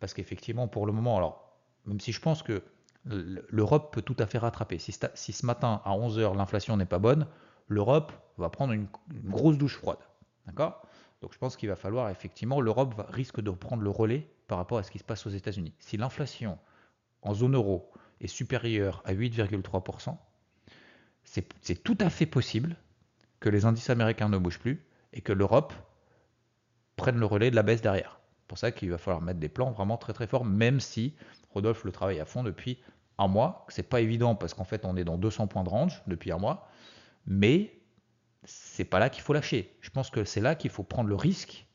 parce 0.00 0.12
qu'effectivement, 0.12 0.68
pour 0.68 0.84
le 0.84 0.92
moment, 0.92 1.16
alors, 1.16 1.56
même 1.86 1.98
si 1.98 2.12
je 2.12 2.20
pense 2.20 2.42
que 2.42 2.62
l'Europe 3.08 3.94
peut 3.94 4.02
tout 4.02 4.16
à 4.18 4.26
fait 4.26 4.38
rattraper, 4.38 4.78
si, 4.78 4.92
ce 4.92 5.46
matin 5.46 5.80
à 5.84 5.90
11h 5.90 6.36
l'inflation 6.36 6.76
n'est 6.76 6.86
pas 6.86 6.98
bonne, 6.98 7.26
l'Europe 7.68 8.12
va 8.36 8.50
prendre 8.50 8.72
une, 8.72 8.86
grosse 9.24 9.58
douche 9.58 9.76
froide, 9.76 9.98
d'accord? 10.46 10.82
Donc 11.20 11.32
je 11.32 11.38
pense 11.38 11.56
qu'il 11.56 11.68
va 11.68 11.76
falloir 11.76 12.10
effectivement, 12.10 12.60
l'Europe 12.60 12.94
risque 13.08 13.40
de 13.40 13.50
prendre 13.50 13.82
le 13.82 13.90
relais 13.90 14.30
par 14.46 14.58
rapport 14.58 14.78
à 14.78 14.82
ce 14.82 14.90
qui 14.90 14.98
se 14.98 15.04
passe 15.04 15.26
aux 15.26 15.30
États-Unis. 15.30 15.74
Si 15.78 15.96
l'inflation 15.96 16.58
en 17.22 17.34
zone 17.34 17.54
euro 17.54 17.90
est 18.20 18.28
supérieure 18.28 19.02
à 19.04 19.14
8,3%, 19.14 20.16
c'est 21.24 21.82
tout 21.82 21.98
à 22.00 22.08
fait 22.08 22.26
possible 22.26 22.76
que 23.40 23.48
les 23.48 23.64
indices 23.64 23.90
américains 23.90 24.28
ne 24.28 24.38
bougent 24.38 24.60
plus 24.60 24.84
et 25.12 25.20
que 25.20 25.32
l'Europe 25.32 25.72
prenne 26.96 27.18
le 27.18 27.26
relais 27.26 27.50
de 27.50 27.56
la 27.56 27.62
baisse 27.62 27.82
derrière. 27.82 28.20
C'est 28.40 28.48
pour 28.48 28.58
ça 28.58 28.72
qu'il 28.72 28.90
va 28.90 28.98
falloir 28.98 29.20
mettre 29.20 29.40
des 29.40 29.48
plans 29.48 29.70
vraiment 29.70 29.98
très 29.98 30.12
très 30.12 30.26
forts, 30.26 30.44
même 30.44 30.80
si 30.80 31.14
Rodolphe 31.50 31.84
le 31.84 31.92
travaille 31.92 32.20
à 32.20 32.24
fond 32.24 32.42
depuis 32.42 32.78
un 33.18 33.28
mois. 33.28 33.66
C'est 33.68 33.88
pas 33.88 34.00
évident 34.00 34.34
parce 34.34 34.54
qu'en 34.54 34.64
fait 34.64 34.84
on 34.84 34.96
est 34.96 35.04
dans 35.04 35.18
200 35.18 35.46
points 35.46 35.64
de 35.64 35.68
range 35.68 36.02
depuis 36.06 36.32
un 36.32 36.38
mois, 36.38 36.68
mais 37.26 37.80
c'est 38.44 38.84
pas 38.84 38.98
là 38.98 39.10
qu'il 39.10 39.22
faut 39.22 39.32
lâcher. 39.32 39.76
Je 39.80 39.90
pense 39.90 40.10
que 40.10 40.24
c'est 40.24 40.40
là 40.40 40.54
qu'il 40.54 40.70
faut 40.70 40.84
prendre 40.84 41.08
le 41.08 41.16
risque 41.16 41.66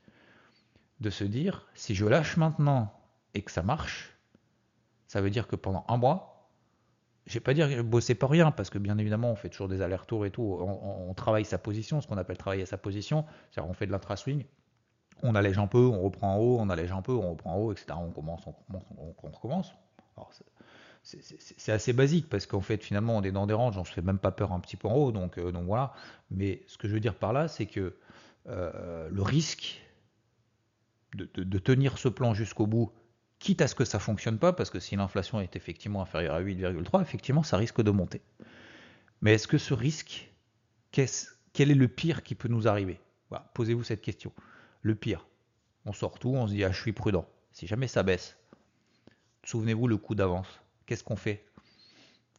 de 0.99 1.09
se 1.09 1.23
dire 1.23 1.67
si 1.73 1.95
je 1.95 2.05
lâche 2.05 2.37
maintenant 2.37 2.93
et 3.33 3.41
que 3.41 3.51
ça 3.51 3.63
marche, 3.63 4.17
ça 5.07 5.21
veut 5.21 5.29
dire 5.29 5.47
que 5.47 5.55
pendant 5.55 5.85
un 5.87 5.97
mois, 5.97 6.33
je 7.25 7.35
vais 7.35 7.39
pas 7.39 7.53
dire 7.53 7.83
bosser 7.83 8.15
pas 8.15 8.27
rien, 8.27 8.51
parce 8.51 8.69
que 8.69 8.77
bien 8.77 8.97
évidemment, 8.97 9.31
on 9.31 9.35
fait 9.35 9.49
toujours 9.49 9.69
des 9.69 9.81
allers-retours 9.81 10.25
et 10.25 10.31
tout. 10.31 10.43
On, 10.43 11.13
travaille 11.13 11.45
sa 11.45 11.57
position, 11.57 12.01
ce 12.01 12.07
qu'on 12.07 12.17
appelle 12.17 12.37
travailler 12.37 12.65
sa 12.65 12.77
position. 12.77 13.25
C'est-à-dire, 13.49 13.69
on 13.69 13.73
fait 13.73 13.85
de 13.85 13.91
l'intra-swing, 13.91 14.43
on 15.21 15.35
allège 15.35 15.57
un 15.57 15.67
peu, 15.67 15.85
on 15.85 16.01
reprend 16.01 16.35
en 16.35 16.37
haut, 16.39 16.57
on 16.59 16.69
allège 16.69 16.91
un 16.91 17.01
peu, 17.01 17.13
on 17.13 17.31
reprend 17.31 17.53
en 17.53 17.57
haut, 17.57 17.71
etc. 17.71 17.93
On 17.97 18.11
commence, 18.11 18.45
on, 18.47 19.29
recommence. 19.31 19.73
C'est 21.03 21.71
assez 21.71 21.91
basique 21.91 22.29
parce 22.29 22.45
qu'en 22.45 22.61
fait, 22.61 22.81
finalement, 22.83 23.17
on 23.17 23.23
est 23.23 23.31
dans 23.31 23.45
des 23.45 23.53
ranges, 23.53 23.77
on 23.77 23.83
se 23.83 23.91
fait 23.91 24.01
même 24.01 24.19
pas 24.19 24.31
peur 24.31 24.53
un 24.53 24.59
petit 24.59 24.77
peu 24.77 24.87
en 24.87 24.95
haut, 24.95 25.11
donc, 25.11 25.37
euh, 25.37 25.51
voilà. 25.65 25.93
Mais 26.31 26.63
ce 26.67 26.77
que 26.77 26.87
je 26.87 26.93
veux 26.93 27.01
dire 27.01 27.15
par 27.15 27.33
là, 27.33 27.47
c'est 27.47 27.65
que 27.65 27.97
euh, 28.47 29.09
le 29.11 29.21
risque 29.21 29.81
de, 31.15 31.27
de, 31.35 31.59
tenir 31.59 31.97
ce 31.97 32.07
plan 32.07 32.33
jusqu'au 32.33 32.67
bout 32.67 32.91
quitte 33.39 33.61
à 33.61 33.67
ce 33.67 33.75
que 33.75 33.85
ça 33.85 33.99
fonctionne 33.99 34.39
pas, 34.39 34.53
parce 34.53 34.69
que 34.69 34.79
si 34.79 34.95
l'inflation 34.95 35.41
est 35.41 35.55
effectivement 35.55 36.01
inférieure 36.01 36.35
à 36.35 36.41
8,3, 36.41 37.01
effectivement, 37.01 37.43
ça 37.43 37.57
risque 37.57 37.81
de 37.81 37.91
monter. 37.91 38.21
Mais 39.21 39.33
est-ce 39.33 39.47
que 39.47 39.57
ce 39.57 39.73
risque, 39.73 40.31
quel 40.91 41.71
est 41.71 41.75
le 41.75 41.87
pire 41.87 42.23
qui 42.23 42.35
peut 42.35 42.47
nous 42.47 42.67
arriver? 42.67 42.99
Posez-vous 43.53 43.83
cette 43.83 44.01
question. 44.01 44.31
Le 44.81 44.95
pire, 44.95 45.27
on 45.85 45.93
sort 45.93 46.19
tout, 46.19 46.29
on 46.29 46.47
se 46.47 46.53
dit, 46.53 46.63
ah, 46.63 46.71
je 46.71 46.79
suis 46.79 46.93
prudent. 46.93 47.27
Si 47.51 47.67
jamais 47.67 47.87
ça 47.87 48.03
baisse, 48.03 48.37
souvenez-vous 49.43 49.87
le 49.87 49.97
coup 49.97 50.15
d'avance. 50.15 50.62
Qu'est-ce 50.93 51.03
qu'on 51.03 51.15
fait? 51.15 51.43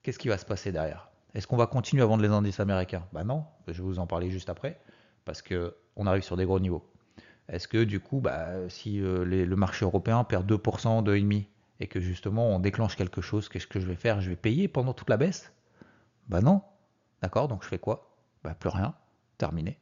Qu'est-ce 0.04 0.20
qui 0.20 0.28
va 0.28 0.38
se 0.38 0.44
passer 0.44 0.70
derrière? 0.70 1.11
Est-ce 1.34 1.49
qu'on 1.49 1.56
va 1.56 1.66
continuer 1.66 2.04
à 2.04 2.06
vendre 2.06 2.23
les 2.23 2.28
indices 2.28 2.61
américains? 2.61 3.04
Bah 3.12 3.25
non, 3.25 3.46
je 3.66 3.73
vais 3.73 3.82
vous 3.82 3.99
en 3.99 4.06
parler 4.06 4.30
juste 4.30 4.49
après, 4.49 4.80
parce 5.25 5.42
qu'on 5.42 6.06
arrive 6.06 6.23
sur 6.23 6.37
des 6.37 6.44
gros 6.44 6.61
niveaux. 6.61 6.88
Est-ce 7.49 7.66
que 7.66 7.82
du 7.82 7.99
coup, 7.99 8.20
bah, 8.20 8.68
si 8.68 9.00
euh, 9.00 9.25
le 9.25 9.56
marché 9.56 9.84
européen 9.84 10.23
perd 10.23 10.49
2%, 10.49 11.02
2,5%, 11.02 11.46
et 11.80 11.88
que 11.88 11.99
justement 11.99 12.46
on 12.50 12.61
déclenche 12.61 12.94
quelque 12.94 13.20
chose, 13.20 13.49
qu'est-ce 13.49 13.66
que 13.66 13.80
je 13.80 13.87
vais 13.87 13.96
faire? 13.96 14.20
Je 14.20 14.30
vais 14.30 14.37
payer 14.37 14.68
pendant 14.68 14.92
toute 14.92 15.11
la 15.11 15.16
baisse? 15.16 15.52
Bah 16.28 16.40
non. 16.40 16.62
D'accord, 17.23 17.49
donc 17.49 17.64
je 17.64 17.68
fais 17.68 17.80
quoi? 17.80 18.16
Bah 18.44 18.54
plus 18.54 18.70
rien, 18.70 18.94
terminé. 19.37 19.80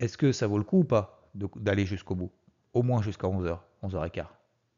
Est-ce 0.00 0.18
que 0.18 0.32
ça 0.32 0.48
vaut 0.48 0.58
le 0.58 0.64
coup 0.64 0.80
ou 0.80 0.84
pas 0.84 1.30
d'aller 1.36 1.86
jusqu'au 1.86 2.16
bout? 2.16 2.32
Au 2.72 2.82
moins 2.82 3.00
jusqu'à 3.00 3.28
11h, 3.28 3.60
11h15. 3.84 4.24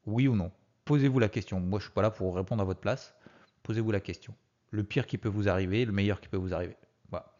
Oui 0.05 0.27
ou 0.27 0.35
non? 0.35 0.51
Posez-vous 0.89 1.19
la 1.19 1.29
question. 1.29 1.59
Moi 1.59 1.77
je 1.77 1.83
suis 1.83 1.93
pas 1.93 2.01
là 2.01 2.09
pour 2.09 2.35
répondre 2.35 2.63
à 2.63 2.65
votre 2.65 2.79
place. 2.79 3.13
Posez-vous 3.61 3.91
la 3.91 3.99
question. 3.99 4.33
Le 4.71 4.83
pire 4.83 5.05
qui 5.05 5.19
peut 5.19 5.29
vous 5.29 5.47
arriver, 5.47 5.85
le 5.85 5.91
meilleur 5.91 6.19
qui 6.19 6.27
peut 6.29 6.37
vous 6.37 6.51
arriver. 6.51 6.75
Voilà. 7.11 7.31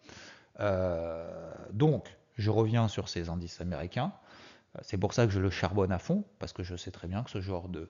Euh, 0.60 1.52
donc, 1.74 2.16
je 2.36 2.52
reviens 2.52 2.88
sur 2.88 3.10
ces 3.10 3.28
indices 3.28 3.60
américains. 3.60 4.14
C'est 4.84 5.00
pour 5.00 5.14
ça 5.14 5.26
que 5.26 5.34
je 5.34 5.40
le 5.40 5.50
charbonne 5.50 5.92
à 5.92 5.98
fond, 5.98 6.26
parce 6.38 6.54
que 6.54 6.62
je 6.62 6.76
sais 6.76 6.92
très 6.92 7.08
bien 7.08 7.24
que 7.24 7.32
ce 7.32 7.42
genre 7.42 7.70
de 7.70 7.90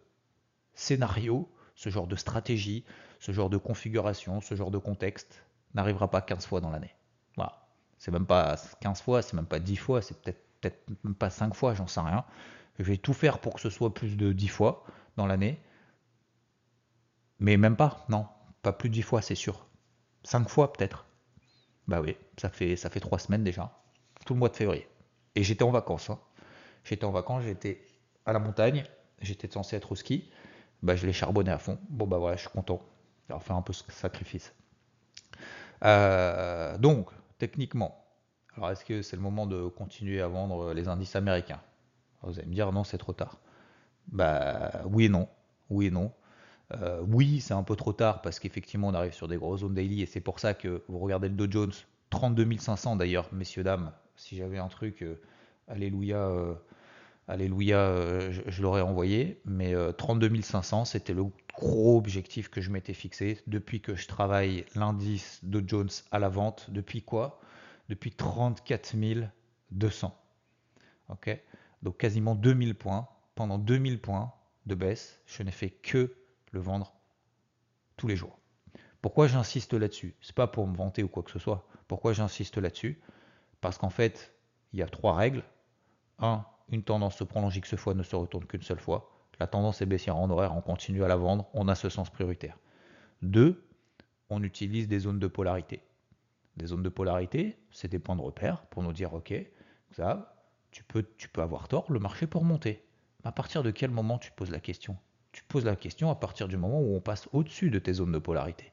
scénario, 0.75 1.51
ce 1.75 1.89
genre 1.89 2.07
de 2.07 2.15
stratégie, 2.15 2.85
ce 3.19 3.33
genre 3.33 3.49
de 3.49 3.57
configuration, 3.57 4.39
ce 4.39 4.55
genre 4.55 4.71
de 4.71 4.77
contexte 4.77 5.43
n'arrivera 5.73 6.09
pas 6.09 6.21
15 6.21 6.45
fois 6.45 6.61
dans 6.61 6.69
l'année. 6.69 6.95
Voilà. 7.35 7.67
C'est 7.97 8.11
même 8.11 8.25
pas 8.25 8.55
15 8.79 9.01
fois, 9.01 9.21
c'est 9.21 9.33
même 9.33 9.45
pas 9.45 9.59
10 9.59 9.75
fois, 9.75 10.01
c'est 10.01 10.21
peut-être 10.21 10.85
peut 10.85 10.95
même 11.03 11.15
pas 11.15 11.29
5 11.29 11.53
fois, 11.53 11.73
j'en 11.73 11.87
sais 11.87 11.99
rien. 11.99 12.23
Je 12.77 12.85
vais 12.85 12.95
tout 12.95 13.11
faire 13.11 13.39
pour 13.39 13.55
que 13.55 13.59
ce 13.59 13.69
soit 13.69 13.93
plus 13.93 14.15
de 14.15 14.31
10 14.31 14.47
fois 14.47 14.85
dans 15.19 15.27
l'année. 15.27 15.59
Mais 17.39 17.57
même 17.57 17.75
pas, 17.75 18.05
non, 18.09 18.25
pas 18.61 18.73
plus 18.73 18.89
de 18.89 18.95
10 18.95 19.01
fois, 19.03 19.21
c'est 19.21 19.35
sûr. 19.35 19.67
5 20.23 20.49
fois 20.49 20.73
peut-être. 20.73 21.05
Bah 21.87 22.01
oui, 22.01 22.17
ça 22.37 22.49
fait, 22.49 22.75
ça 22.75 22.89
fait 22.89 22.99
3 22.99 23.19
semaines 23.19 23.43
déjà. 23.43 23.71
Tout 24.25 24.33
le 24.33 24.39
mois 24.39 24.49
de 24.49 24.55
février. 24.55 24.87
Et 25.35 25.43
j'étais 25.43 25.63
en 25.63 25.71
vacances. 25.71 26.09
Hein. 26.09 26.19
J'étais 26.83 27.05
en 27.05 27.11
vacances, 27.11 27.43
j'étais 27.43 27.81
à 28.25 28.33
la 28.33 28.39
montagne, 28.39 28.83
j'étais 29.21 29.49
censé 29.49 29.75
être 29.75 29.91
au 29.91 29.95
ski. 29.95 30.29
Bah, 30.81 30.95
je 30.95 31.05
l'ai 31.05 31.13
charbonné 31.13 31.51
à 31.51 31.59
fond. 31.59 31.77
Bon, 31.89 32.07
bah 32.07 32.17
voilà, 32.17 32.35
je 32.35 32.41
suis 32.41 32.49
content. 32.49 32.79
Alors, 33.29 33.43
faire 33.43 33.55
un 33.55 33.61
peu 33.61 33.73
ce 33.73 33.83
sacrifice. 33.89 34.53
Euh, 35.83 36.77
donc, 36.77 37.09
techniquement, 37.37 38.05
alors 38.55 38.71
est-ce 38.71 38.83
que 38.85 39.01
c'est 39.01 39.15
le 39.15 39.21
moment 39.21 39.45
de 39.45 39.67
continuer 39.67 40.21
à 40.21 40.27
vendre 40.27 40.73
les 40.73 40.87
indices 40.87 41.15
américains? 41.15 41.61
Vous 42.23 42.37
allez 42.37 42.47
me 42.47 42.53
dire 42.53 42.71
non, 42.71 42.83
c'est 42.83 42.97
trop 42.97 43.13
tard. 43.13 43.37
Bah 44.11 44.71
oui 44.85 45.05
et 45.05 45.09
non. 45.09 45.27
Oui 45.69 45.87
et 45.87 45.91
non. 45.91 46.11
Euh, 46.73 47.01
oui, 47.07 47.41
c'est 47.41 47.53
un 47.53 47.63
peu 47.63 47.75
trop 47.75 47.93
tard 47.93 48.21
parce 48.21 48.39
qu'effectivement, 48.39 48.89
on 48.89 48.93
arrive 48.93 49.13
sur 49.13 49.27
des 49.27 49.37
grosses 49.37 49.61
zones 49.61 49.73
daily 49.73 50.01
et 50.01 50.05
c'est 50.05 50.21
pour 50.21 50.39
ça 50.39 50.53
que 50.53 50.83
vous 50.87 50.99
regardez 50.99 51.29
le 51.29 51.35
Dow 51.35 51.47
Jones, 51.49 51.71
32 52.11 52.57
500 52.57 52.95
d'ailleurs, 52.95 53.29
messieurs, 53.33 53.63
dames. 53.63 53.91
Si 54.15 54.35
j'avais 54.35 54.59
un 54.59 54.67
truc, 54.67 55.01
euh, 55.01 55.19
alléluia, 55.67 56.29
Alléluia, 57.29 57.77
euh, 57.77 58.31
je, 58.47 58.61
l'aurais 58.63 58.81
envoyé, 58.81 59.39
mais 59.45 59.75
32 59.99 60.31
euh, 60.31 60.41
500, 60.41 60.85
c'était 60.85 61.13
le 61.13 61.25
gros 61.53 61.95
objectif 61.95 62.49
que 62.49 62.59
je 62.59 62.71
m'étais 62.71 62.95
fixé 62.95 63.39
depuis 63.45 63.81
que 63.81 63.93
je 63.93 64.07
travaille 64.07 64.65
l'indice 64.73 65.39
de 65.43 65.63
Jones 65.65 65.91
à 66.09 66.17
la 66.17 66.27
vente. 66.27 66.71
Depuis 66.71 67.03
quoi? 67.03 67.39
Depuis 67.87 68.09
34 68.09 68.95
200. 69.69 70.17
Ok? 71.09 71.39
Donc 71.83 71.97
quasiment 71.97 72.33
2000 72.33 72.73
points. 72.73 73.07
Pendant 73.39 73.57
2000 73.57 74.01
points 74.01 74.33
de 74.65 74.75
baisse, 74.75 75.21
je 75.25 75.43
n'ai 75.43 75.53
fait 75.53 75.69
que 75.69 76.13
le 76.51 76.59
vendre 76.59 76.93
tous 77.95 78.05
les 78.05 78.17
jours. 78.17 78.37
Pourquoi 79.01 79.27
j'insiste 79.27 79.73
là-dessus? 79.73 80.13
C'est 80.19 80.35
pas 80.35 80.47
pour 80.47 80.67
me 80.67 80.75
vanter 80.75 81.03
ou 81.03 81.07
quoi 81.07 81.23
que 81.23 81.31
ce 81.31 81.39
soit. 81.39 81.65
Pourquoi 81.87 82.11
j'insiste 82.11 82.57
là-dessus? 82.57 82.99
Parce 83.61 83.77
qu'en 83.77 83.89
fait, 83.89 84.35
il 84.73 84.79
y 84.79 84.83
a 84.83 84.87
trois 84.87 85.15
règles. 85.15 85.45
1 86.17 86.45
une 86.71 86.83
tendance 86.83 87.15
se 87.15 87.23
prolonge 87.23 87.55
X 87.55 87.77
fois 87.77 87.93
ne 87.93 88.03
se 88.03 88.13
retourne 88.13 88.43
qu'une 88.43 88.61
seule 88.61 88.81
fois. 88.81 89.09
La 89.39 89.47
tendance 89.47 89.81
est 89.81 89.85
baissière 89.85 90.17
en 90.17 90.29
horaire, 90.29 90.53
on 90.53 90.61
continue 90.61 91.05
à 91.05 91.07
la 91.07 91.15
vendre, 91.15 91.47
on 91.53 91.69
a 91.69 91.75
ce 91.75 91.87
sens 91.87 92.09
prioritaire. 92.09 92.57
2. 93.21 93.65
On 94.29 94.43
utilise 94.43 94.89
des 94.89 94.99
zones 94.99 95.19
de 95.19 95.27
polarité. 95.27 95.81
Des 96.57 96.65
zones 96.65 96.83
de 96.83 96.89
polarité, 96.89 97.57
c'est 97.71 97.87
des 97.87 97.99
points 97.99 98.17
de 98.17 98.21
repère 98.21 98.65
pour 98.65 98.83
nous 98.83 98.91
dire 98.91 99.13
ok, 99.13 99.33
ça, 99.91 100.35
tu 100.71 100.83
peux, 100.83 101.05
tu 101.15 101.29
peux 101.29 101.41
avoir 101.41 101.69
tort, 101.69 101.89
le 101.89 101.99
marché 101.99 102.27
peut 102.27 102.37
remonter. 102.37 102.83
À 103.23 103.31
partir 103.31 103.63
de 103.63 103.71
quel 103.71 103.91
moment 103.91 104.17
tu 104.17 104.31
poses 104.31 104.51
la 104.51 104.59
question? 104.59 104.97
Tu 105.31 105.43
poses 105.43 105.65
la 105.65 105.75
question 105.75 106.09
à 106.09 106.15
partir 106.15 106.47
du 106.47 106.57
moment 106.57 106.81
où 106.81 106.95
on 106.95 107.01
passe 107.01 107.27
au-dessus 107.33 107.69
de 107.69 107.79
tes 107.79 107.93
zones 107.93 108.11
de 108.11 108.19
polarité. 108.19 108.71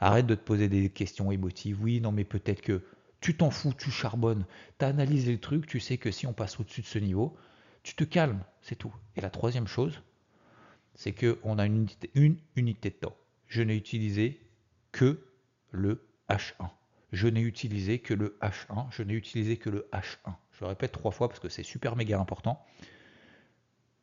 Arrête 0.00 0.26
de 0.26 0.34
te 0.34 0.42
poser 0.42 0.68
des 0.68 0.88
questions 0.90 1.32
émotives. 1.32 1.82
Oui, 1.82 2.00
non, 2.00 2.12
mais 2.12 2.24
peut-être 2.24 2.62
que 2.62 2.84
tu 3.20 3.36
t'en 3.36 3.50
fous, 3.50 3.74
tu 3.76 3.90
charbonnes, 3.90 4.46
tu 4.78 4.84
as 4.84 4.88
analysé 4.88 5.32
le 5.32 5.40
truc, 5.40 5.66
tu 5.66 5.80
sais 5.80 5.98
que 5.98 6.12
si 6.12 6.26
on 6.26 6.32
passe 6.32 6.60
au-dessus 6.60 6.82
de 6.82 6.86
ce 6.86 6.98
niveau, 6.98 7.36
tu 7.82 7.94
te 7.94 8.04
calmes, 8.04 8.44
c'est 8.62 8.76
tout. 8.76 8.94
Et 9.16 9.20
la 9.20 9.30
troisième 9.30 9.66
chose, 9.66 10.00
c'est 10.94 11.12
qu'on 11.12 11.58
a 11.58 11.66
une 11.66 11.76
unité, 11.76 12.10
une 12.14 12.36
unité 12.54 12.90
de 12.90 12.94
temps. 12.94 13.16
Je 13.48 13.62
n'ai 13.62 13.76
utilisé 13.76 14.40
que 14.92 15.26
le 15.70 16.06
H1. 16.28 16.68
Je 17.12 17.26
n'ai 17.26 17.40
utilisé 17.40 17.98
que 17.98 18.14
le 18.14 18.36
H1. 18.42 18.86
Je 18.90 19.02
n'ai 19.02 19.14
utilisé 19.14 19.56
que 19.56 19.70
le 19.70 19.88
H1. 19.92 20.34
Je 20.52 20.64
le 20.64 20.68
répète 20.68 20.92
trois 20.92 21.10
fois 21.10 21.28
parce 21.28 21.40
que 21.40 21.48
c'est 21.48 21.62
super 21.62 21.96
méga 21.96 22.20
important. 22.20 22.64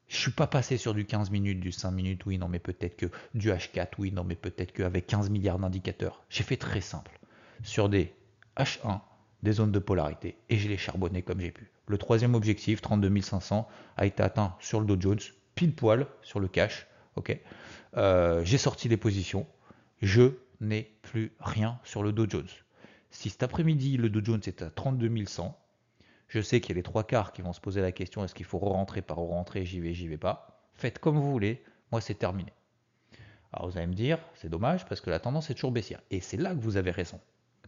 Je 0.07 0.17
suis 0.17 0.31
pas 0.31 0.47
passé 0.47 0.77
sur 0.77 0.93
du 0.93 1.05
15 1.05 1.31
minutes, 1.31 1.59
du 1.59 1.71
5 1.71 1.91
minutes, 1.91 2.25
oui, 2.25 2.37
non, 2.37 2.47
mais 2.47 2.59
peut-être 2.59 2.95
que 2.95 3.07
du 3.33 3.49
H4, 3.49 3.87
oui, 3.97 4.11
non, 4.11 4.23
mais 4.23 4.35
peut-être 4.35 4.71
qu'avec 4.71 5.07
15 5.07 5.29
milliards 5.29 5.59
d'indicateurs. 5.59 6.23
J'ai 6.29 6.43
fait 6.43 6.57
très 6.57 6.81
simple. 6.81 7.19
Sur 7.63 7.89
des 7.89 8.13
H1 8.57 9.01
des 9.45 9.53
zones 9.53 9.71
de 9.71 9.79
polarité 9.79 10.37
et 10.49 10.57
je 10.57 10.67
l'ai 10.67 10.77
charbonné 10.77 11.21
comme 11.21 11.39
j'ai 11.39 11.51
pu. 11.51 11.69
Le 11.87 11.97
troisième 11.97 12.33
objectif, 12.33 12.81
32 12.81 13.21
500, 13.21 13.67
a 13.95 14.05
été 14.05 14.23
atteint 14.23 14.55
sur 14.59 14.79
le 14.79 14.87
Dow 14.87 14.99
Jones, 14.99 15.19
pile 15.53 15.73
poil 15.73 16.07
sur 16.21 16.39
le 16.39 16.47
cash. 16.47 16.87
ok 17.15 17.39
euh, 17.97 18.43
j'ai 18.43 18.57
sorti 18.57 18.89
les 18.89 18.97
positions, 18.97 19.47
je 20.01 20.31
n'est 20.59 20.91
plus 21.01 21.31
rien 21.39 21.79
sur 21.83 22.03
le 22.03 22.11
Dow 22.11 22.29
Jones. 22.29 22.49
Si 23.11 23.29
cet 23.29 23.43
après-midi, 23.43 23.95
le 23.95 24.09
Dow 24.09 24.19
Jones 24.21 24.41
est 24.45 24.61
à 24.61 24.69
32 24.69 25.25
100, 25.25 25.57
je 26.27 26.41
sais 26.41 26.61
qu'il 26.61 26.71
y 26.71 26.73
a 26.73 26.77
les 26.77 26.83
trois 26.83 27.03
quarts 27.03 27.31
qui 27.31 27.41
vont 27.41 27.53
se 27.53 27.61
poser 27.61 27.81
la 27.81 27.91
question 27.91 28.23
est-ce 28.23 28.35
qu'il 28.35 28.45
faut 28.45 28.59
re-rentrer 28.59 29.01
par 29.01 29.17
re-rentrer, 29.17 29.65
j'y 29.65 29.79
vais, 29.79 29.93
j'y 29.93 30.07
vais 30.07 30.17
pas. 30.17 30.61
Faites 30.73 30.99
comme 30.99 31.17
vous 31.17 31.31
voulez, 31.31 31.63
moi 31.91 32.01
c'est 32.01 32.15
terminé. 32.15 32.51
Alors 33.53 33.69
vous 33.69 33.77
allez 33.77 33.87
me 33.87 33.93
dire, 33.93 34.19
c'est 34.35 34.49
dommage 34.49 34.85
parce 34.85 35.01
que 35.01 35.09
la 35.09 35.19
tendance 35.19 35.49
est 35.49 35.53
toujours 35.53 35.71
baissière. 35.71 36.01
Et 36.11 36.19
c'est 36.19 36.37
là 36.37 36.53
que 36.53 36.59
vous 36.59 36.77
avez 36.77 36.91
raison. 36.91 37.19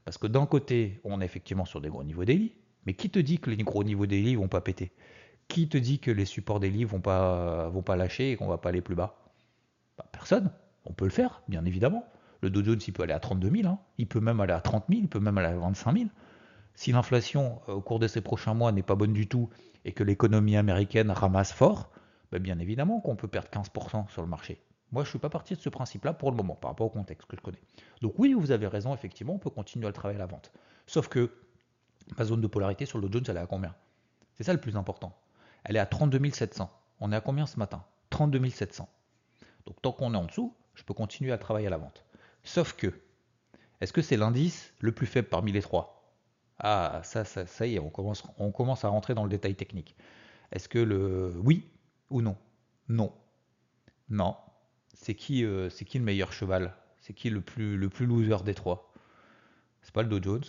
Parce 0.03 0.17
que 0.17 0.27
d'un 0.27 0.45
côté, 0.45 0.99
on 1.03 1.21
est 1.21 1.25
effectivement 1.25 1.65
sur 1.65 1.81
des 1.81 1.89
gros 1.89 2.03
niveaux 2.03 2.25
daily, 2.25 2.55
mais 2.85 2.93
qui 2.93 3.09
te 3.09 3.19
dit 3.19 3.39
que 3.39 3.49
les 3.49 3.63
gros 3.63 3.83
niveaux 3.83 4.05
daily 4.05 4.35
vont 4.35 4.47
pas 4.47 4.61
péter? 4.61 4.91
Qui 5.47 5.69
te 5.69 5.77
dit 5.77 5.99
que 5.99 6.11
les 6.11 6.25
supports 6.25 6.59
daily 6.59 6.83
vont 6.83 6.99
pas, 6.99 7.69
vont 7.69 7.81
pas 7.81 7.95
lâcher 7.95 8.31
et 8.31 8.35
qu'on 8.37 8.47
va 8.47 8.57
pas 8.57 8.69
aller 8.69 8.81
plus 8.81 8.95
bas? 8.95 9.17
Bah, 9.97 10.05
Personne. 10.11 10.51
On 10.85 10.93
peut 10.93 11.05
le 11.05 11.11
faire, 11.11 11.41
bien 11.49 11.65
évidemment. 11.65 12.05
Le 12.41 12.49
Dow 12.49 12.63
Jones, 12.63 12.79
il 12.85 12.93
peut 12.93 13.03
aller 13.03 13.13
à 13.13 13.19
32 13.19 13.49
000, 13.49 13.67
hein. 13.67 13.79
il 13.97 14.07
peut 14.07 14.19
même 14.19 14.39
aller 14.39 14.53
à 14.53 14.61
30 14.61 14.85
000, 14.89 15.01
il 15.01 15.07
peut 15.09 15.19
même 15.19 15.37
aller 15.37 15.47
à 15.47 15.57
25 15.57 15.97
000. 15.97 16.09
Si 16.77 16.91
l'inflation 16.91 17.59
euh, 17.67 17.73
au 17.73 17.81
cours 17.81 17.97
de 17.97 18.07
ces 18.07 18.21
prochains 18.21 18.53
mois 18.53 18.71
n'est 18.71 18.83
pas 18.83 18.93
bonne 18.93 19.11
du 19.11 19.27
tout 19.27 19.49
et 19.83 19.93
que 19.93 20.03
l'économie 20.03 20.55
américaine 20.55 21.09
ramasse 21.09 21.51
fort, 21.51 21.89
bah, 22.31 22.37
bien 22.37 22.59
évidemment 22.59 23.01
qu'on 23.01 23.15
peut 23.15 23.27
perdre 23.27 23.49
15% 23.49 24.09
sur 24.11 24.21
le 24.21 24.27
marché. 24.27 24.61
Moi, 24.91 25.03
je 25.03 25.07
ne 25.07 25.09
suis 25.09 25.19
pas 25.19 25.31
parti 25.31 25.55
de 25.55 25.59
ce 25.59 25.69
principe-là 25.69 26.13
pour 26.13 26.29
le 26.29 26.37
moment, 26.37 26.53
par 26.53 26.69
rapport 26.69 26.85
au 26.85 26.91
contexte 26.91 27.27
que 27.27 27.35
je 27.35 27.41
connais. 27.41 27.61
Donc 28.01 28.13
oui, 28.19 28.33
vous 28.33 28.51
avez 28.51 28.67
raison, 28.67 28.93
effectivement, 28.93 29.33
on 29.33 29.39
peut 29.39 29.49
continuer 29.49 29.87
à 29.87 29.89
le 29.89 29.93
travailler 29.93 30.19
à 30.19 30.19
la 30.19 30.27
vente. 30.27 30.51
Sauf 30.85 31.07
que 31.07 31.33
ma 32.15 32.25
zone 32.25 32.41
de 32.41 32.47
polarité 32.47 32.85
sur 32.85 32.99
le 32.99 33.09
Dow 33.09 33.17
Jones, 33.17 33.25
elle 33.29 33.37
est 33.37 33.43
à 33.43 33.47
combien? 33.47 33.73
C'est 34.35 34.43
ça 34.43 34.53
le 34.53 34.61
plus 34.61 34.77
important. 34.77 35.17
Elle 35.63 35.77
est 35.77 35.79
à 35.79 35.87
32 35.87 36.29
700. 36.29 36.71
On 36.99 37.11
est 37.11 37.15
à 37.15 37.21
combien 37.21 37.47
ce 37.47 37.57
matin? 37.57 37.83
32 38.11 38.51
700. 38.51 38.87
Donc 39.65 39.81
tant 39.81 39.93
qu'on 39.93 40.13
est 40.13 40.17
en 40.17 40.25
dessous, 40.25 40.53
je 40.75 40.83
peux 40.83 40.93
continuer 40.93 41.31
à 41.31 41.39
travailler 41.39 41.67
à 41.67 41.71
la 41.71 41.77
vente. 41.77 42.05
Sauf 42.43 42.73
que, 42.73 42.93
est-ce 43.81 43.91
que 43.91 44.03
c'est 44.03 44.15
l'indice 44.15 44.73
le 44.79 44.91
plus 44.91 45.07
faible 45.07 45.27
parmi 45.27 45.51
les 45.51 45.63
trois? 45.63 45.96
Ah, 46.59 47.01
ça, 47.03 47.23
ça, 47.23 47.45
ça 47.45 47.67
y 47.67 47.75
est, 47.75 47.79
on 47.79 47.89
commence, 47.89 48.23
on 48.37 48.51
commence 48.51 48.83
à 48.83 48.89
rentrer 48.89 49.13
dans 49.13 49.23
le 49.23 49.29
détail 49.29 49.55
technique. 49.55 49.95
Est-ce 50.51 50.67
que 50.69 50.79
le 50.79 51.33
oui 51.43 51.69
ou 52.09 52.21
non? 52.21 52.37
Non. 52.89 53.13
Non. 54.09 54.35
C'est 54.93 55.13
qui, 55.13 55.43
euh, 55.43 55.69
qui 55.69 55.99
le 55.99 56.05
meilleur 56.05 56.31
cheval? 56.31 56.73
C'est 57.01 57.13
qui 57.13 57.29
le 57.29 57.41
plus, 57.41 57.77
le 57.77 57.89
plus 57.89 58.05
loser 58.05 58.43
des 58.43 58.53
trois? 58.53 58.91
C'est 59.81 59.93
pas 59.93 60.03
le 60.03 60.09
Dow 60.09 60.21
Jones. 60.21 60.43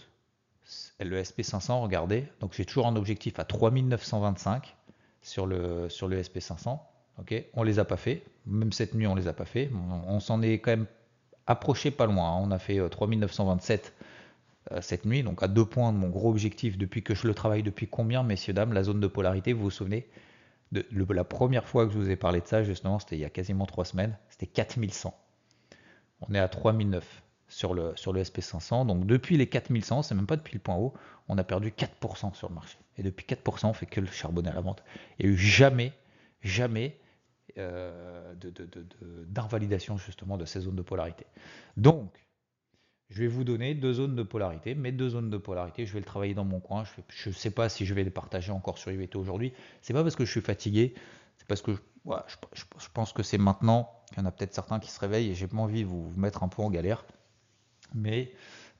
Le 1.01 1.23
SP500, 1.23 1.81
regardez. 1.83 2.27
Donc 2.41 2.53
j'ai 2.55 2.65
toujours 2.65 2.87
un 2.87 2.97
objectif 2.97 3.39
à 3.39 3.45
3925 3.45 4.77
sur 5.23 5.47
le, 5.47 5.89
sur 5.89 6.09
le 6.09 6.21
SP500. 6.21 6.79
Ok, 7.19 7.35
on 7.55 7.63
les 7.63 7.79
a 7.79 7.85
pas 7.85 7.97
fait. 7.97 8.23
Même 8.47 8.73
cette 8.73 8.95
nuit, 8.95 9.07
on 9.07 9.15
les 9.15 9.29
a 9.29 9.33
pas 9.33 9.45
fait. 9.45 9.71
On, 10.07 10.21
s'en 10.21 10.41
est 10.43 10.55
quand 10.55 10.71
même 10.71 10.87
approché 11.47 11.91
pas 11.91 12.07
loin. 12.07 12.31
Hein. 12.31 12.41
On 12.43 12.51
a 12.51 12.59
fait 12.59 12.81
3927 12.89 13.81
euh, 13.81 13.89
euh, 13.89 14.05
cette 14.81 15.05
nuit, 15.05 15.23
donc 15.23 15.43
à 15.43 15.49
deux 15.49 15.65
points 15.65 15.93
de 15.93 15.99
mon 15.99 16.09
gros 16.09 16.31
objectif 16.31 16.77
depuis 16.77 17.03
que 17.03 17.15
je 17.15 17.27
le 17.27 17.35
travaille 17.35 17.63
depuis 17.63 17.89
combien, 17.89 18.23
messieurs, 18.23 18.53
dames, 18.53 18.73
la 18.73 18.83
zone 18.83 19.01
de 19.01 19.07
polarité, 19.07 19.53
vous 19.53 19.65
vous 19.65 19.71
souvenez 19.71 20.09
de, 20.73 20.85
La 21.11 21.25
première 21.25 21.67
fois 21.67 21.87
que 21.87 21.93
je 21.93 21.99
vous 21.99 22.11
ai 22.11 22.17
parlé 22.17 22.41
de 22.41 22.47
ça, 22.47 22.63
justement, 22.63 22.99
c'était 22.99 23.17
il 23.17 23.21
y 23.21 23.25
a 23.25 23.31
quasiment 23.31 23.67
trois 23.67 23.85
semaines, 23.85 24.17
c'était 24.29 24.47
4100. 24.47 25.15
On 26.21 26.35
est 26.35 26.39
à 26.39 26.49
3009 26.49 27.23
sur 27.49 27.75
le, 27.75 27.93
sur 27.97 28.13
le 28.13 28.23
SP500. 28.23 28.87
Donc 28.87 29.07
depuis 29.07 29.37
les 29.37 29.47
4100, 29.47 30.03
c'est 30.03 30.15
même 30.15 30.27
pas 30.27 30.37
depuis 30.37 30.55
le 30.55 30.61
point 30.61 30.77
haut, 30.77 30.95
on 31.29 31.39
a 31.39 31.45
perdu 31.45 31.71
4% 31.71 32.35
sur 32.35 32.49
le 32.49 32.55
marché. 32.55 32.79
Et 32.97 33.03
depuis 33.03 33.27
4%, 33.27 33.67
on 33.67 33.73
fait 33.73 33.87
que 33.87 34.01
le 34.01 34.07
charbonner 34.07 34.51
à 34.51 34.55
la 34.55 34.61
vente. 34.61 34.83
Et 35.19 35.35
jamais, 35.37 35.93
jamais 36.43 36.99
euh, 37.57 38.35
d'invalidation 39.27 39.97
justement 39.97 40.37
de 40.37 40.45
ces 40.45 40.61
zones 40.61 40.77
de 40.77 40.83
polarité. 40.83 41.27
Donc, 41.77 42.13
je 43.11 43.23
vais 43.23 43.29
vous 43.29 43.45
donner 43.45 43.75
deux 43.75 43.95
zones 43.95 44.15
de 44.15 44.23
polarité. 44.23 44.75
Mes 44.75 44.93
deux 44.93 45.11
zones 45.11 45.31
de 45.31 45.39
polarité, 45.39 45.87
je 45.87 45.93
vais 45.95 46.01
le 46.01 46.05
travailler 46.05 46.35
dans 46.35 46.45
mon 46.45 46.61
coin. 46.61 46.85
Je 47.09 47.29
ne 47.31 47.35
sais 47.35 47.51
pas 47.51 47.69
si 47.69 47.87
je 47.87 47.95
vais 47.95 48.05
les 48.05 48.11
partager 48.11 48.53
encore 48.53 48.77
sur 48.77 48.91
IVT 48.93 49.17
aujourd'hui. 49.17 49.53
C'est 49.81 49.95
pas 49.95 50.03
parce 50.03 50.17
que 50.17 50.25
je 50.25 50.31
suis 50.31 50.43
fatigué, 50.43 50.95
c'est 51.39 51.47
parce 51.47 51.63
que 51.63 51.73
je, 51.73 52.89
pense 52.93 53.13
que 53.13 53.23
c'est 53.23 53.39
maintenant. 53.39 53.91
Il 54.13 54.19
y 54.19 54.23
en 54.23 54.27
a 54.27 54.31
peut-être 54.31 54.55
certains 54.55 54.79
qui 54.79 54.91
se 54.91 55.01
réveillent 55.01 55.31
et 55.31 55.35
j'ai 55.35 55.47
pas 55.47 55.57
envie 55.57 55.83
de 55.83 55.89
vous, 55.89 56.13
mettre 56.17 56.43
un 56.43 56.49
peu 56.49 56.63
en 56.63 56.71
galère. 56.71 57.05
Mais 57.95 58.33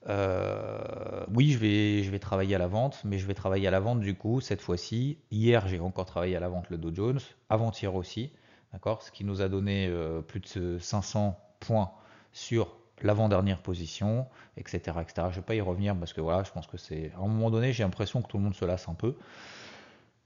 euh, 0.09 1.25
oui, 1.35 1.53
je 1.53 2.11
vais, 2.11 2.19
travailler 2.19 2.55
à 2.55 2.59
la 2.59 2.67
vente, 2.67 3.01
mais 3.05 3.19
je 3.19 3.27
vais 3.27 3.35
travailler 3.35 3.67
à 3.67 3.71
la 3.71 3.81
vente 3.81 4.01
du 4.01 4.15
coup 4.15 4.41
cette 4.41 4.61
fois-ci. 4.61 5.19
Hier, 5.31 5.67
j'ai 5.69 5.81
encore 5.81 6.07
travaillé 6.07 6.37
à 6.37 6.41
la 6.41 6.49
vente 6.49 6.69
le 6.69 6.77
Dow 6.77 6.95
Jones, 6.95 7.21
avant-hier 7.49 7.95
aussi. 7.95 8.33
D'accord 8.73 9.03
Ce 9.03 9.11
qui 9.11 9.25
nous 9.25 9.41
a 9.41 9.49
donné 9.49 9.87
euh, 9.89 10.21
plus 10.21 10.41
de 10.41 10.79
500 10.79 11.39
points 11.61 11.91
sur 12.33 12.77
l'avant-dernière 13.03 13.61
position, 13.61 14.27
etc., 14.57 14.79
etc. 15.01 15.13
Je 15.17 15.23
ne 15.23 15.31
vais 15.31 15.43
pas 15.43 15.55
y 15.55 15.61
revenir 15.61 15.97
parce 15.97 16.13
que 16.13 16.21
voilà, 16.21 16.43
je 16.45 16.51
pense 16.51 16.67
que 16.67 16.77
c'est. 16.77 17.13
À 17.15 17.19
un 17.19 17.29
moment 17.29 17.51
donné, 17.51 17.73
j'ai 17.73 17.83
l'impression 17.83 18.23
que 18.23 18.29
tout 18.29 18.39
le 18.39 18.45
monde 18.45 18.55
se 18.55 18.65
lasse 18.65 18.89
un 18.89 18.95
peu 18.95 19.17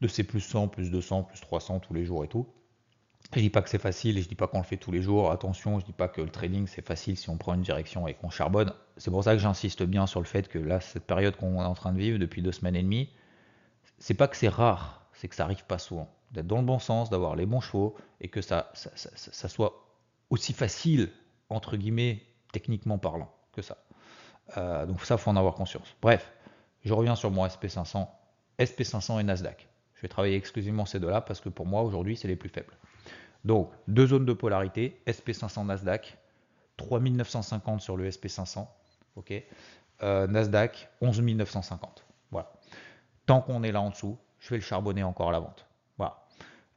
de 0.01 0.09
ces 0.09 0.25
plus 0.25 0.41
100, 0.41 0.69
plus 0.69 0.91
200, 0.91 1.25
plus 1.25 1.41
300 1.41 1.81
tous 1.81 1.95
les 1.95 2.05
jours 2.05 2.25
et 2.25 2.29
tout. 2.29 2.47
Je 3.35 3.41
dis 3.41 3.51
pas 3.51 3.63
que 3.63 3.71
c'est 3.71 3.79
facile 3.79 4.19
et 4.19 4.23
je 4.23 4.29
dis 4.29 4.35
pas 4.35 4.47
qu'on 4.49 4.59
le 4.59 4.65
fait 4.65 4.77
tous 4.77 4.91
les 4.91 5.01
jours. 5.01 5.31
Attention, 5.31 5.79
je 5.79 5.87
dis 5.87 5.93
pas 5.93 6.09
que 6.09 6.21
le 6.21 6.29
trading 6.29 6.67
c'est 6.67 6.87
facile 6.87 7.17
si 7.17 7.31
on 7.31 7.37
prend 7.37 7.55
une 7.55 7.63
direction 7.63 8.09
et 8.09 8.15
qu'on 8.15 8.31
charbonne. 8.31 8.73
C'est 8.97 9.11
pour 9.11 9.25
ça 9.25 9.33
que 9.33 9.39
j'insiste 9.39 9.85
bien 9.85 10.07
sur 10.07 10.21
le 10.21 10.27
fait 10.27 10.49
que 10.49 10.59
là, 10.59 10.81
cette 10.81 11.07
période 11.07 11.37
qu'on 11.37 11.63
est 11.63 11.65
en 11.65 11.75
train 11.75 11.93
de 11.93 11.99
vivre 11.99 12.19
depuis 12.19 12.43
deux 12.43 12.53
semaines 12.53 12.77
et 12.77 12.83
demie, 12.83 13.09
c'est 13.99 14.15
pas 14.15 14.29
que 14.29 14.37
c'est 14.37 14.49
rare, 14.49 15.07
c'est 15.15 15.29
que 15.29 15.35
ça 15.35 15.45
arrive 15.45 15.65
pas 15.65 15.79
souvent 15.79 16.13
d'être 16.33 16.47
dans 16.47 16.59
le 16.59 16.65
bon 16.65 16.79
sens, 16.79 17.11
d'avoir 17.11 17.37
les 17.37 17.47
bons 17.47 17.61
chevaux 17.61 17.95
et 18.21 18.29
que 18.29 18.41
ça, 18.41 18.73
soit 18.75 19.87
aussi 20.31 20.53
facile, 20.53 21.11
entre 21.49 21.77
guillemets, 21.77 22.23
techniquement 22.53 22.99
parlant, 22.99 23.33
que 23.53 23.63
ça. 23.63 23.79
Euh, 24.57 24.87
donc 24.87 25.05
ça, 25.05 25.17
faut 25.17 25.31
en 25.31 25.37
avoir 25.37 25.55
conscience. 25.55 25.97
Bref, 26.01 26.31
je 26.85 26.93
reviens 26.93 27.17
sur 27.17 27.31
mon 27.31 27.47
SP500, 27.47 28.07
SP500 28.59 29.21
et 29.21 29.23
Nasdaq. 29.25 29.69
Je 29.95 30.03
vais 30.03 30.09
travailler 30.09 30.37
exclusivement 30.37 30.85
ces 30.85 31.01
deux-là 31.01 31.21
parce 31.21 31.41
que 31.41 31.49
pour 31.49 31.67
moi, 31.67 31.83
aujourd'hui, 31.83 32.17
c'est 32.17 32.29
les 32.29 32.37
plus 32.37 32.49
faibles. 32.49 32.75
Donc, 33.45 33.71
deux 33.89 34.07
zones 34.07 34.27
de 34.27 34.33
polarité, 34.33 35.01
SP500 35.07 35.67
Nasdaq, 35.67 36.19
3950 36.77 37.81
sur 37.81 37.97
le 37.97 38.09
SP500, 38.09 38.67
ok 39.17 39.33
euh, 40.03 40.27
Nasdaq, 40.27 40.89
11950. 41.01 42.05
Voilà. 42.31 42.53
Tant 43.27 43.41
qu'on 43.41 43.63
est 43.63 43.73
là 43.73 43.81
en 43.81 43.91
dessous, 43.91 44.19
je 44.41 44.51
vais 44.51 44.57
le 44.57 44.63
charbonner 44.63 45.03
encore 45.03 45.29
à 45.29 45.33
la 45.33 45.41
vente. 45.41 45.67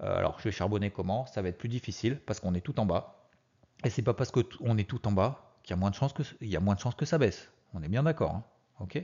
Euh, 0.01 0.17
alors, 0.17 0.39
je 0.39 0.45
vais 0.45 0.51
charbonner 0.51 0.91
comment? 0.91 1.25
Ça 1.25 1.41
va 1.41 1.49
être 1.49 1.57
plus 1.57 1.69
difficile 1.69 2.19
parce 2.25 2.39
qu'on 2.39 2.53
est 2.53 2.61
tout 2.61 2.79
en 2.79 2.85
bas. 2.85 3.29
Et 3.83 3.89
c'est 3.89 4.01
pas 4.01 4.13
parce 4.13 4.31
qu'on 4.31 4.77
est 4.77 4.89
tout 4.89 5.07
en 5.07 5.11
bas 5.11 5.44
qu'il 5.65 5.71
y 5.71 5.77
a 5.77 5.79
moins 5.79 5.89
de 5.89 5.95
chances 5.95 6.13
que, 6.13 6.23
y 6.41 6.55
a 6.55 6.59
moins 6.59 6.75
de 6.75 6.79
chances 6.79 6.95
que 6.95 7.05
ça 7.05 7.17
baisse. 7.17 7.51
On 7.73 7.81
est 7.81 7.89
bien 7.89 8.03
d'accord. 8.03 8.35
Hein 8.35 8.43
ok 8.79 9.03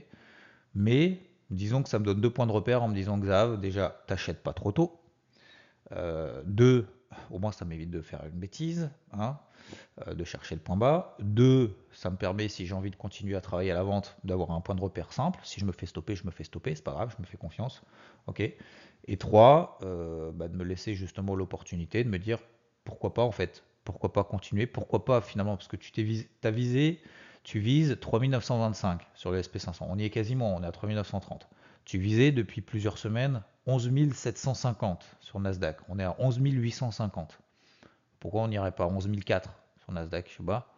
Mais 0.74 1.20
disons 1.50 1.82
que 1.82 1.88
ça 1.88 1.98
me 1.98 2.04
donne 2.04 2.20
deux 2.20 2.30
points 2.30 2.46
de 2.46 2.52
repère 2.52 2.82
en 2.82 2.88
me 2.88 2.94
disant 2.94 3.18
que 3.18 3.26
Xav, 3.26 3.60
déjà, 3.60 4.02
t'achètes 4.06 4.42
pas 4.42 4.52
trop 4.52 4.72
tôt. 4.72 5.00
Euh, 5.90 6.42
deux, 6.46 6.86
au 7.30 7.38
moins 7.38 7.52
ça 7.52 7.64
m'évite 7.64 7.90
de 7.90 8.00
faire 8.00 8.24
une 8.24 8.38
bêtise, 8.38 8.90
hein, 9.12 9.36
euh, 10.06 10.14
de 10.14 10.24
chercher 10.24 10.54
le 10.54 10.60
point 10.60 10.76
bas. 10.76 11.16
Deux, 11.18 11.76
ça 11.92 12.10
me 12.10 12.16
permet, 12.16 12.48
si 12.48 12.64
j'ai 12.64 12.74
envie 12.74 12.90
de 12.90 12.96
continuer 12.96 13.34
à 13.34 13.40
travailler 13.40 13.72
à 13.72 13.74
la 13.74 13.82
vente, 13.82 14.16
d'avoir 14.24 14.52
un 14.52 14.60
point 14.60 14.76
de 14.76 14.80
repère 14.80 15.12
simple. 15.12 15.40
Si 15.42 15.60
je 15.60 15.66
me 15.66 15.72
fais 15.72 15.86
stopper, 15.86 16.14
je 16.14 16.24
me 16.24 16.30
fais 16.30 16.44
stopper, 16.44 16.74
c'est 16.74 16.84
pas 16.84 16.92
grave, 16.92 17.12
je 17.16 17.20
me 17.20 17.26
fais 17.26 17.36
confiance. 17.36 17.82
Ok. 18.28 18.40
Et 18.40 19.16
trois, 19.16 19.78
euh, 19.82 20.30
bah, 20.32 20.46
de 20.46 20.56
me 20.56 20.64
laisser 20.64 20.94
justement 20.94 21.34
l'opportunité 21.34 22.04
de 22.04 22.08
me 22.08 22.18
dire 22.18 22.38
pourquoi 22.84 23.14
pas 23.14 23.22
en 23.22 23.32
fait, 23.32 23.64
pourquoi 23.84 24.12
pas 24.12 24.24
continuer, 24.24 24.66
pourquoi 24.66 25.04
pas 25.04 25.20
finalement, 25.20 25.56
parce 25.56 25.68
que 25.68 25.76
tu 25.76 25.92
t'es 25.92 26.02
visé, 26.02 26.28
as 26.44 26.50
visé, 26.50 27.00
tu 27.42 27.58
vises 27.58 27.96
3925 28.00 29.00
sur 29.14 29.30
le 29.30 29.40
SP500, 29.40 29.86
on 29.88 29.98
y 29.98 30.04
est 30.04 30.10
quasiment, 30.10 30.54
on 30.54 30.62
est 30.62 30.66
à 30.66 30.72
3930. 30.72 31.48
Tu 31.84 31.98
visais 31.98 32.30
depuis 32.30 32.60
plusieurs 32.60 32.98
semaines 32.98 33.42
11 33.66 34.12
750 34.12 35.16
sur 35.20 35.40
Nasdaq, 35.40 35.78
on 35.88 35.98
est 35.98 36.04
à 36.04 36.16
11 36.18 36.38
850. 36.40 37.38
Pourquoi 38.20 38.42
on 38.42 38.48
n'irait 38.48 38.72
pas 38.72 38.84
à 38.84 38.88
11 38.88 39.10
004 39.24 39.50
sur 39.78 39.92
Nasdaq 39.92 40.28
Je 40.30 40.36
sais 40.36 40.44
pas. 40.44 40.68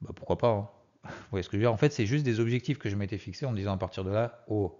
Bah 0.00 0.12
pourquoi 0.14 0.38
pas 0.38 0.48
hein. 0.48 0.68
Vous 1.04 1.12
voyez 1.30 1.42
ce 1.42 1.48
que 1.48 1.56
je 1.56 1.58
veux 1.58 1.64
dire? 1.64 1.72
En 1.72 1.78
fait, 1.78 1.92
c'est 1.92 2.06
juste 2.06 2.24
des 2.24 2.40
objectifs 2.40 2.78
que 2.78 2.90
je 2.90 2.96
m'étais 2.96 3.18
fixés 3.18 3.46
en 3.46 3.52
disant 3.52 3.72
à 3.72 3.76
partir 3.78 4.04
de 4.04 4.10
là, 4.10 4.44
oh, 4.48 4.78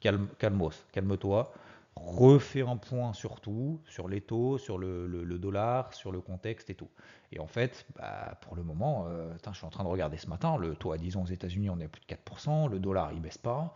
calme, 0.00 0.28
calmos, 0.38 0.84
calme-toi 0.92 1.52
refait 1.96 2.62
un 2.62 2.76
point 2.76 3.12
sur 3.12 3.40
tout, 3.40 3.80
sur 3.86 4.08
les 4.08 4.20
taux, 4.20 4.58
sur 4.58 4.78
le, 4.78 5.38
dollar, 5.38 5.92
sur 5.94 6.12
le 6.12 6.20
contexte 6.20 6.70
et 6.70 6.74
tout. 6.74 6.88
Et 7.32 7.38
en 7.38 7.46
fait, 7.46 7.86
bah, 7.96 8.38
pour 8.42 8.56
le 8.56 8.62
moment, 8.62 9.06
euh, 9.08 9.32
je 9.46 9.56
suis 9.56 9.66
en 9.66 9.70
train 9.70 9.84
de 9.84 9.88
regarder 9.88 10.16
ce 10.16 10.26
matin, 10.28 10.56
le 10.56 10.74
taux 10.74 10.92
à 10.92 10.98
10 10.98 11.16
ans 11.16 11.22
aux 11.22 11.26
États-Unis, 11.26 11.70
on 11.70 11.78
est 11.80 11.84
à 11.84 11.88
plus 11.88 12.00
de 12.00 12.06
4%, 12.06 12.70
le 12.70 12.78
dollar, 12.78 13.12
il 13.12 13.20
baisse 13.20 13.38
pas, 13.38 13.74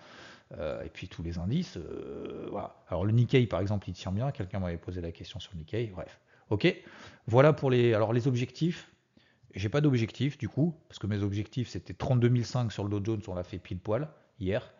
euh, 0.58 0.82
et 0.82 0.88
puis 0.88 1.08
tous 1.08 1.22
les 1.22 1.38
indices, 1.38 1.76
euh, 1.76 2.48
voilà. 2.50 2.76
Alors 2.88 3.04
le 3.04 3.12
Nikkei, 3.12 3.46
par 3.46 3.60
exemple, 3.60 3.88
il 3.88 3.94
tient 3.94 4.12
bien, 4.12 4.30
quelqu'un 4.30 4.60
m'avait 4.60 4.76
posé 4.76 5.00
la 5.00 5.12
question 5.12 5.40
sur 5.40 5.52
le 5.54 5.58
Nikkei, 5.58 5.86
bref. 5.88 6.20
Ok, 6.50 6.72
voilà 7.26 7.52
pour 7.52 7.70
les, 7.70 7.92
alors 7.92 8.12
les 8.12 8.28
objectifs. 8.28 8.92
J'ai 9.54 9.68
pas 9.68 9.80
d'objectif 9.80 10.36
du 10.38 10.48
coup, 10.48 10.74
parce 10.88 10.98
que 10.98 11.06
mes 11.06 11.22
objectifs 11.22 11.68
c'était 11.68 11.94
32 11.94 12.44
500 12.44 12.70
sur 12.70 12.84
le 12.84 12.90
Dow 12.90 13.04
Jones, 13.04 13.22
on 13.26 13.34
l'a 13.34 13.42
fait 13.42 13.58
pile 13.58 13.78
poil. 13.78 14.08
Hier. 14.40 14.72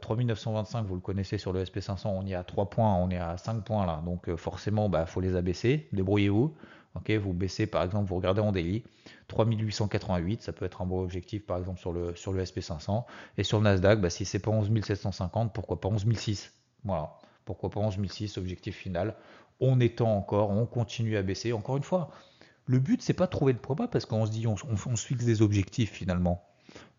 3925, 0.00 0.86
vous 0.86 0.94
le 0.94 1.00
connaissez 1.02 1.36
sur 1.36 1.52
le 1.52 1.62
SP500, 1.62 2.08
on 2.08 2.24
y 2.24 2.32
est 2.32 2.34
à 2.34 2.42
3 2.42 2.70
points, 2.70 2.94
on 2.94 3.10
est 3.10 3.18
à 3.18 3.36
5 3.36 3.64
points 3.64 3.84
là. 3.84 4.02
Donc 4.04 4.34
forcément, 4.36 4.86
il 4.86 4.92
bah, 4.92 5.04
faut 5.04 5.20
les 5.20 5.36
abaisser. 5.36 5.88
Débrouillez-vous. 5.92 6.54
Ok, 6.94 7.10
vous 7.10 7.32
baissez 7.32 7.66
par 7.66 7.82
exemple, 7.84 8.08
vous 8.08 8.16
regardez 8.16 8.40
en 8.40 8.50
daily, 8.50 8.82
3888, 9.28 10.42
ça 10.42 10.52
peut 10.52 10.64
être 10.64 10.82
un 10.82 10.86
bon 10.86 11.02
objectif 11.02 11.44
par 11.46 11.58
exemple 11.58 11.78
sur 11.78 11.92
le, 11.92 12.14
sur 12.16 12.32
le 12.32 12.42
SP500. 12.42 13.04
Et 13.36 13.44
sur 13.44 13.58
le 13.58 13.64
Nasdaq, 13.64 14.00
bah, 14.00 14.10
si 14.10 14.24
c'est 14.24 14.38
pas 14.38 14.50
11750, 14.50 15.52
pourquoi 15.52 15.80
pas 15.80 15.88
11006 15.88 16.52
Voilà, 16.84 17.12
pourquoi 17.44 17.70
pas 17.70 17.80
11006, 17.80 18.38
objectif 18.38 18.76
final. 18.76 19.14
On 19.60 19.80
étend 19.80 20.16
encore, 20.16 20.50
on 20.50 20.66
continue 20.66 21.16
à 21.16 21.22
baisser. 21.22 21.52
Encore 21.52 21.76
une 21.76 21.82
fois, 21.82 22.10
le 22.66 22.78
but 22.78 23.02
c'est 23.02 23.14
pas 23.14 23.26
de 23.26 23.30
trouver 23.30 23.54
point 23.54 23.76
bas 23.76 23.88
parce 23.88 24.06
qu'on 24.06 24.26
se 24.26 24.30
dit, 24.30 24.46
on, 24.46 24.56
se 24.56 25.06
fixe 25.06 25.24
des 25.24 25.42
objectifs 25.42 25.92
finalement. 25.92 26.44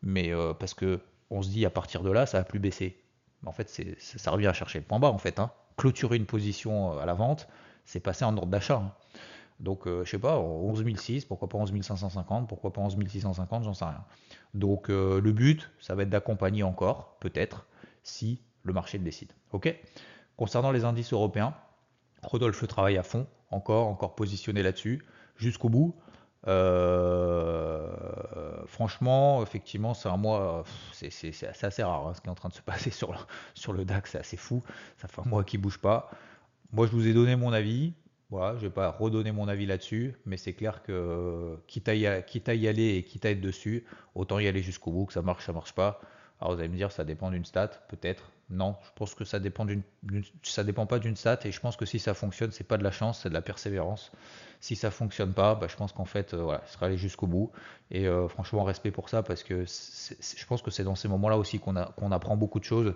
Mais 0.02 0.32
euh, 0.32 0.54
parce 0.54 0.74
que 0.74 1.02
on 1.30 1.42
se 1.42 1.50
dit 1.50 1.66
à 1.66 1.70
partir 1.70 2.02
de 2.04 2.12
là, 2.12 2.26
ça 2.26 2.40
va 2.40 2.44
plus 2.44 2.60
baisser. 2.60 3.02
En 3.46 3.52
fait, 3.52 3.70
ça 4.00 4.32
revient 4.32 4.48
à 4.48 4.54
chercher 4.54 4.80
le 4.80 4.86
point 4.86 5.00
bas 5.00 5.10
en 5.10 5.18
fait. 5.18 5.40
Hein. 5.40 5.52
Clôturer 5.78 6.18
une 6.18 6.26
position 6.26 6.94
euh, 6.94 7.00
à 7.00 7.06
la 7.06 7.14
vente, 7.14 7.48
c'est 7.86 8.00
passer 8.00 8.26
en 8.26 8.36
ordre 8.36 8.52
d'achat. 8.52 8.78
Hein. 8.78 8.94
Donc, 9.60 9.82
je 9.86 9.90
euh, 9.90 10.06
je 10.06 10.12
sais 10.12 10.20
pas, 10.20 10.40
11 10.40 10.86
pourquoi 11.28 11.50
pas 11.50 11.58
11 11.58 11.82
550, 11.82 12.48
pourquoi 12.48 12.72
pas 12.72 12.82
11 12.82 12.98
650, 13.08 13.64
j'en 13.64 13.74
sais 13.74 13.86
rien. 13.86 14.04
Donc, 14.54 14.90
euh, 14.90 15.20
le 15.20 15.32
but, 15.32 15.70
ça 15.80 15.96
va 15.96 16.04
être 16.04 16.10
d'accompagner 16.10 16.64
encore, 16.64 17.18
peut-être, 17.20 17.68
si 18.04 18.42
le 18.64 18.74
marché 18.74 18.98
le 18.98 19.04
décide. 19.04 19.32
Ok? 19.52 19.74
Concernant 20.38 20.72
les 20.72 20.86
indices 20.86 21.12
européens, 21.12 21.54
Rodolphe 22.24 22.66
travaille 22.68 22.98
à 22.98 23.04
fond, 23.04 23.28
encore, 23.52 23.88
encore 23.88 24.16
positionné 24.16 24.64
là-dessus, 24.64 25.06
jusqu'au 25.36 25.70
bout. 25.70 25.96
Euh, 26.48 27.90
franchement, 28.68 29.42
effectivement, 29.44 29.94
c'est 29.94 30.10
un 30.10 30.18
mois, 30.18 30.64
c'est 30.92 31.64
assez 31.64 31.84
rare 31.84 32.08
hein, 32.08 32.14
ce 32.14 32.22
qui 32.22 32.28
est 32.28 32.32
en 32.32 32.36
train 32.36 32.50
de 32.50 32.54
se 32.54 32.62
passer 32.64 32.92
sur 32.92 33.74
le, 33.74 33.86
DAX, 33.86 34.12
c'est 34.12 34.20
assez 34.20 34.38
fou. 34.38 34.64
Ça 34.98 35.08
fait 35.08 35.22
un 35.22 35.30
mois 35.30 35.44
qu'il 35.44 35.62
bouge 35.62 35.80
pas. 35.80 36.12
Moi, 36.72 36.88
je 36.88 36.92
vous 36.92 37.08
ai 37.08 37.14
donné 37.14 37.36
mon 37.36 37.52
avis. 37.54 37.94
Voilà, 38.30 38.56
je 38.58 38.62
vais 38.62 38.70
pas 38.70 38.92
redonner 38.92 39.32
mon 39.32 39.48
avis 39.48 39.66
là-dessus, 39.66 40.16
mais 40.28 40.38
c'est 40.38 40.54
clair 40.54 40.84
que 40.84 41.58
quitte 41.66 41.90
à, 41.90 41.96
y, 41.96 42.06
aller 42.06 42.96
et 42.96 43.04
quitte 43.04 43.26
à 43.26 43.32
être 43.32 43.42
dessus, 43.42 43.86
autant 44.14 44.38
y 44.38 44.48
aller 44.48 44.62
jusqu'au 44.62 44.92
bout, 44.92 45.06
que 45.08 45.14
ça 45.14 45.24
marche, 45.24 45.48
ça 45.48 45.52
marche 45.52 45.74
pas. 45.74 46.00
Alors 46.40 46.54
vous 46.54 46.60
allez 46.60 46.70
me 46.70 46.76
dire, 46.76 46.92
ça 46.92 47.04
dépend 47.04 47.32
d'une 47.32 47.46
stat, 47.46 47.70
peut-être. 47.90 48.32
Non, 48.50 48.76
je 48.84 48.90
pense 48.96 49.14
que 49.14 49.26
ça 49.26 49.40
dépend 49.40 49.66
d'une, 49.66 49.84
ça 50.42 50.64
dépend 50.64 50.86
pas 50.86 50.98
d'une 50.98 51.16
stat, 51.16 51.40
et 51.44 51.52
je 51.52 51.60
pense 51.60 51.76
que 51.76 51.86
si 51.86 52.00
ça 52.00 52.14
fonctionne, 52.14 52.52
c'est 52.52 52.64
pas 52.64 52.78
de 52.78 52.84
la 52.84 52.92
chance, 52.92 53.22
c'est 53.22 53.30
de 53.30 53.34
la 53.34 53.42
persévérance. 53.42 54.12
Si 54.62 54.76
ça 54.76 54.90
fonctionne 54.90 55.34
pas, 55.34 55.56
bah, 55.56 55.68
je 55.70 55.76
pense 55.76 55.92
qu'en 55.92 56.06
fait, 56.06 56.34
euh, 56.34 56.42
voilà, 56.44 56.62
sera 56.66 56.88
allé 56.88 56.98
jusqu'au 56.98 57.28
bout. 57.28 57.52
Et 57.92 58.08
euh, 58.08 58.28
franchement, 58.28 58.64
respect 58.64 58.92
pour 58.92 59.10
ça, 59.10 59.22
parce 59.22 59.44
que 59.44 59.66
je 59.66 60.46
pense 60.46 60.62
que 60.62 60.72
c'est 60.72 60.84
dans 60.84 60.96
ces 60.96 61.08
moments-là 61.08 61.38
aussi 61.38 61.60
qu'on, 61.60 61.76
qu'on 61.96 62.12
apprend 62.12 62.38
beaucoup 62.38 62.60
de 62.60 62.66
choses, 62.66 62.96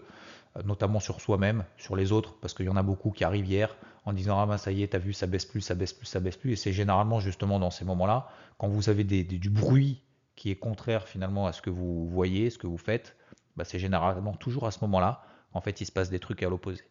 euh, 0.58 0.64
notamment 0.64 1.00
sur 1.00 1.22
soi-même, 1.22 1.66
sur 1.78 1.96
les 1.96 2.12
autres, 2.12 2.36
parce 2.42 2.54
qu'il 2.54 2.66
y 2.66 2.70
en 2.70 2.78
a 2.78 2.84
beaucoup 2.84 3.12
qui 3.12 3.24
arrivent 3.24 3.48
hier 3.48 3.76
en 4.06 4.14
disant 4.14 4.40
ah 4.40 4.46
ben 4.46 4.58
ça 4.58 4.72
y 4.72 4.84
est, 4.84 4.88
t'as 4.88 4.98
vu, 4.98 5.14
ça 5.14 5.28
baisse 5.28 5.46
plus, 5.46 5.62
ça 5.62 5.76
baisse 5.76 5.94
plus, 5.94 6.06
ça 6.06 6.20
baisse 6.20 6.38
plus. 6.38 6.54
Et 6.54 6.56
c'est 6.56 6.74
généralement 6.74 7.20
justement 7.20 7.60
dans 7.60 7.72
ces 7.72 7.86
moments-là, 7.86 8.28
quand 8.58 8.68
vous 8.68 8.90
avez 8.90 9.04
du 9.04 9.50
bruit 9.50 10.02
qui 10.36 10.50
est 10.50 10.56
contraire 10.56 11.08
finalement 11.08 11.48
à 11.48 11.54
ce 11.54 11.62
que 11.62 11.70
vous 11.70 12.08
voyez, 12.08 12.50
ce 12.50 12.58
que 12.58 12.68
vous 12.68 12.78
faites, 12.78 13.16
bah, 13.56 13.66
c'est 13.66 13.80
généralement 13.80 14.34
toujours 14.34 14.66
à 14.68 14.72
ce 14.72 14.80
moment-là 14.82 15.24
en 15.54 15.62
fait 15.62 15.82
il 15.82 15.86
se 15.86 15.92
passe 15.92 16.10
des 16.10 16.20
trucs 16.20 16.44
à 16.44 16.50
l'opposé. 16.50 16.82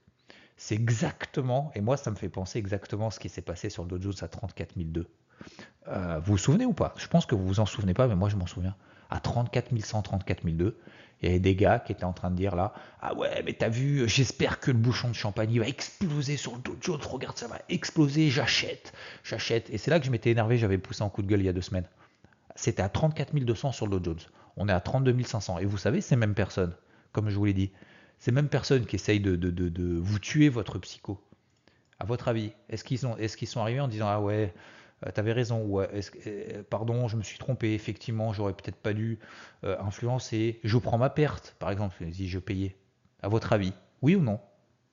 C'est 0.57 0.75
exactement, 0.75 1.73
et 1.75 1.81
moi 1.81 1.97
ça 1.97 2.11
me 2.11 2.17
fait 2.17 2.29
penser 2.29 2.59
exactement 2.59 3.11
ce 3.11 3.19
qui 3.19 3.29
s'est 3.29 3.43
passé 3.43 3.71
sur 3.71 3.83
le 3.85 3.89
Dow 3.89 4.01
Jones 4.01 4.15
à 4.21 4.29
34 4.29 4.75
002. 4.77 5.09
Euh, 5.89 6.21
vous 6.25 6.33
vous 6.33 6.39
souvenez 6.39 6.67
ou 6.67 6.73
pas? 6.73 6.95
Je 6.97 7.09
pense 7.09 7.27
que 7.27 7.35
vous 7.35 7.47
vous 7.47 7.61
en 7.61 7.67
souvenez 7.67 7.95
pas, 7.95 8.07
mais 8.07 8.15
moi 8.15 8.29
je 8.29 8.37
m'en 8.37 8.47
souviens. 8.47 8.77
À 9.11 9.19
34 9.19 9.77
100, 9.77 10.03
34 10.03 10.47
002, 10.47 10.79
il 11.21 11.27
y 11.27 11.29
avait 11.29 11.41
des 11.41 11.57
gars 11.57 11.81
qui 11.81 11.93
étaient 11.93 12.05
en 12.05 12.13
train 12.13 12.31
de 12.31 12.37
dire 12.37 12.55
là 12.55 12.73
Ah 13.01 13.15
ouais, 13.15 13.43
mais 13.45 13.55
t'as 13.55 13.69
vu, 13.69 14.09
j'espère 14.09 14.61
que 14.61 14.71
le 14.71 14.79
bouchon 14.79 15.09
de 15.09 15.15
champagne 15.15 15.59
va 15.59 15.67
exploser 15.67 16.37
sur 16.37 16.55
le 16.55 16.61
Dow 16.61 16.77
Jones. 16.81 17.01
Regarde, 17.03 17.37
ça 17.37 17.49
va 17.49 17.59
exploser, 17.69 18.31
j'achète, 18.31 18.93
j'achète. 19.25 19.69
Et 19.71 19.79
c'est 19.79 19.91
là 19.91 19.99
que 19.99 20.07
je 20.07 20.11
m'étais 20.11 20.31
énervé, 20.31 20.59
j'avais 20.59 20.79
poussé 20.79 21.03
un 21.03 21.09
coup 21.09 21.23
de 21.23 21.27
gueule 21.27 21.41
il 21.41 21.47
y 21.47 21.49
a 21.49 21.53
deux 21.53 21.63
semaines. 21.63 21.89
C'était 22.55 22.83
à 22.83 22.89
34 22.89 23.35
200 23.35 23.73
sur 23.73 23.87
le 23.87 23.99
Dow 23.99 24.13
Jones. 24.13 24.21
On 24.57 24.69
est 24.69 24.73
à 24.73 24.81
32 24.81 25.23
500. 25.23 25.59
Et 25.59 25.65
vous 25.65 25.79
savez, 25.79 26.01
ces 26.01 26.17
mêmes 26.17 26.35
personnes, 26.35 26.75
comme 27.13 27.31
je 27.31 27.37
vous 27.37 27.45
l'ai 27.45 27.55
dit, 27.55 27.71
ces 28.19 28.33
mêmes 28.33 28.49
personnes 28.49 28.87
qui 28.87 28.97
essayent 28.97 29.21
de, 29.21 29.37
de, 29.37 29.99
vous 29.99 30.19
tuer 30.19 30.49
votre 30.49 30.79
psycho. 30.79 31.21
À 31.99 32.05
votre 32.05 32.29
avis, 32.29 32.53
est-ce 32.69 32.85
qu'ils 32.85 33.01
est 33.19 33.47
sont 33.47 33.61
arrivés 33.61 33.81
en 33.81 33.89
disant 33.89 34.09
Ah 34.09 34.21
ouais, 34.21 34.55
euh, 35.07 35.11
tu 35.13 35.21
avais 35.21 35.33
raison, 35.33 35.63
ou 35.65 35.81
euh, 35.81 36.63
pardon, 36.69 37.09
je 37.09 37.17
me 37.17 37.23
suis 37.23 37.39
trompé, 37.39 37.75
effectivement, 37.75 38.33
j'aurais 38.33 38.53
peut-être 38.53 38.77
pas 38.77 38.93
dû 38.93 39.19
euh, 39.65 39.79
influencer, 39.81 40.61
je 40.63 40.79
prends 40.79 40.99
ma 40.99 41.11
perte, 41.11 41.57
par 41.59 41.71
exemple, 41.71 41.97
si 42.13 42.29
je 42.29 42.39
payais. 42.39 42.77
À 43.23 43.29
votre 43.29 43.53
avis, 43.53 43.73
oui 44.03 44.15
ou 44.15 44.23
non? 44.23 44.41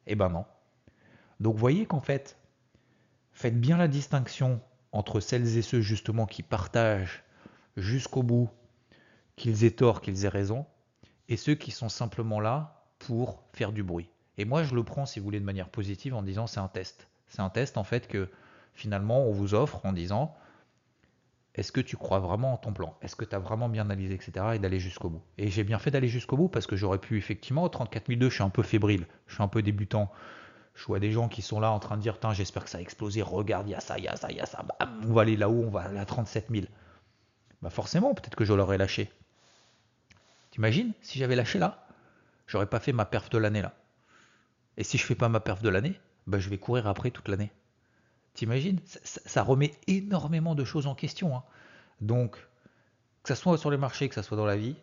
Eh 0.07 0.15
ben 0.15 0.29
non. 0.29 0.45
Donc 1.39 1.55
voyez 1.55 1.85
qu'en 1.85 1.99
fait, 1.99 2.37
faites 3.31 3.59
bien 3.59 3.77
la 3.77 3.87
distinction 3.87 4.61
entre 4.91 5.19
celles 5.19 5.57
et 5.57 5.61
ceux 5.61 5.81
justement 5.81 6.25
qui 6.25 6.43
partagent 6.43 7.23
jusqu'au 7.77 8.23
bout, 8.23 8.49
qu'ils 9.39 9.63
aient 9.63 9.71
tort, 9.71 10.01
qu'ils 10.01 10.25
aient 10.25 10.29
raison, 10.29 10.65
et 11.29 11.37
ceux 11.37 11.55
qui 11.55 11.71
sont 11.71 11.89
simplement 11.89 12.39
là 12.39 12.85
pour 12.99 13.41
faire 13.53 13.71
du 13.71 13.81
bruit. 13.81 14.09
Et 14.37 14.45
moi, 14.45 14.63
je 14.63 14.75
le 14.75 14.83
prends, 14.83 15.05
si 15.05 15.19
vous 15.19 15.25
voulez, 15.25 15.39
de 15.39 15.45
manière 15.45 15.69
positive 15.69 16.13
en 16.13 16.21
disant 16.21 16.45
c'est 16.45 16.59
un 16.59 16.67
test. 16.67 17.07
C'est 17.27 17.41
un 17.41 17.49
test 17.49 17.77
en 17.77 17.83
fait 17.83 18.07
que 18.07 18.29
finalement 18.73 19.25
on 19.25 19.31
vous 19.31 19.53
offre 19.53 19.85
en 19.85 19.93
disant 19.93 20.35
est-ce 21.55 21.71
que 21.71 21.81
tu 21.81 21.97
crois 21.97 22.19
vraiment 22.19 22.53
en 22.53 22.57
ton 22.57 22.73
plan? 22.73 22.95
Est-ce 23.01 23.15
que 23.15 23.25
tu 23.25 23.35
as 23.35 23.39
vraiment 23.39 23.69
bien 23.69 23.83
analysé, 23.83 24.13
etc. 24.13 24.31
et 24.53 24.59
d'aller 24.59 24.79
jusqu'au 24.79 25.09
bout? 25.09 25.21
Et 25.37 25.49
j'ai 25.49 25.63
bien 25.63 25.79
fait 25.79 25.91
d'aller 25.91 26.07
jusqu'au 26.07 26.37
bout 26.37 26.47
parce 26.47 26.67
que 26.67 26.75
j'aurais 26.75 26.99
pu 26.99 27.17
effectivement, 27.17 27.63
au 27.63 27.69
34002, 27.69 28.29
je 28.29 28.35
suis 28.35 28.43
un 28.43 28.49
peu 28.49 28.63
fébrile, 28.63 29.07
je 29.27 29.33
suis 29.33 29.43
un 29.43 29.47
peu 29.47 29.61
débutant. 29.61 30.11
Je 30.75 30.85
vois 30.85 30.99
des 30.99 31.11
gens 31.11 31.27
qui 31.27 31.41
sont 31.41 31.59
là 31.59 31.71
en 31.71 31.79
train 31.79 31.97
de 31.97 32.01
dire 32.01 32.17
j'espère 32.31 32.63
que 32.63 32.69
ça 32.69 32.77
a 32.77 32.81
explosé, 32.81 33.21
regarde, 33.21 33.67
il 33.67 33.71
y 33.71 33.75
a 33.75 33.81
ça, 33.81 33.97
il 33.97 34.05
y 34.05 34.07
a 34.07 34.15
ça, 34.15 34.31
il 34.31 34.37
y 34.37 34.39
a 34.39 34.45
ça, 34.45 34.63
on 35.03 35.13
va 35.13 35.21
aller 35.21 35.35
là-haut, 35.35 35.65
on 35.65 35.69
va 35.69 35.81
aller 35.81 35.99
à 35.99 36.05
37 36.05 36.47
000. 36.49 36.65
Bah 37.61 37.69
forcément, 37.69 38.13
peut-être 38.13 38.35
que 38.35 38.45
je 38.45 38.53
l'aurais 38.53 38.77
lâché. 38.77 39.11
T'imagines 40.59 40.91
si 40.99 41.17
j'avais 41.17 41.37
lâché 41.37 41.57
là 41.57 41.87
J'aurais 42.45 42.65
pas 42.65 42.81
fait 42.81 42.91
ma 42.91 43.05
perf 43.05 43.29
de 43.29 43.37
l'année 43.37 43.61
là. 43.61 43.73
Et 44.75 44.83
si 44.83 44.97
je 44.97 45.05
fais 45.05 45.15
pas 45.15 45.29
ma 45.29 45.39
perf 45.39 45.61
de 45.61 45.69
l'année, 45.69 45.97
bah 46.27 46.37
je 46.37 46.49
vais 46.49 46.57
courir 46.57 46.85
après 46.87 47.11
toute 47.11 47.29
l'année. 47.29 47.49
T'imagines 48.33 48.77
ça, 49.05 49.41
remet 49.41 49.71
énormément 49.87 50.55
de 50.55 50.65
choses 50.65 50.85
en 50.85 50.95
question. 50.95 51.33
Hein. 51.33 51.43
Donc, 52.01 52.35
que 53.23 53.33
ce 53.33 53.35
soit 53.35 53.57
sur 53.57 53.71
les 53.71 53.77
marchés, 53.77 54.09
que 54.09 54.15
ce 54.15 54.21
soit 54.21 54.35
dans 54.35 54.45
la 54.45 54.57
vie, 54.57 54.75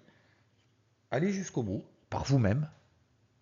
allez 1.11 1.31
jusqu'au 1.31 1.62
bout, 1.62 1.85
par 2.09 2.25
vous-même, 2.25 2.71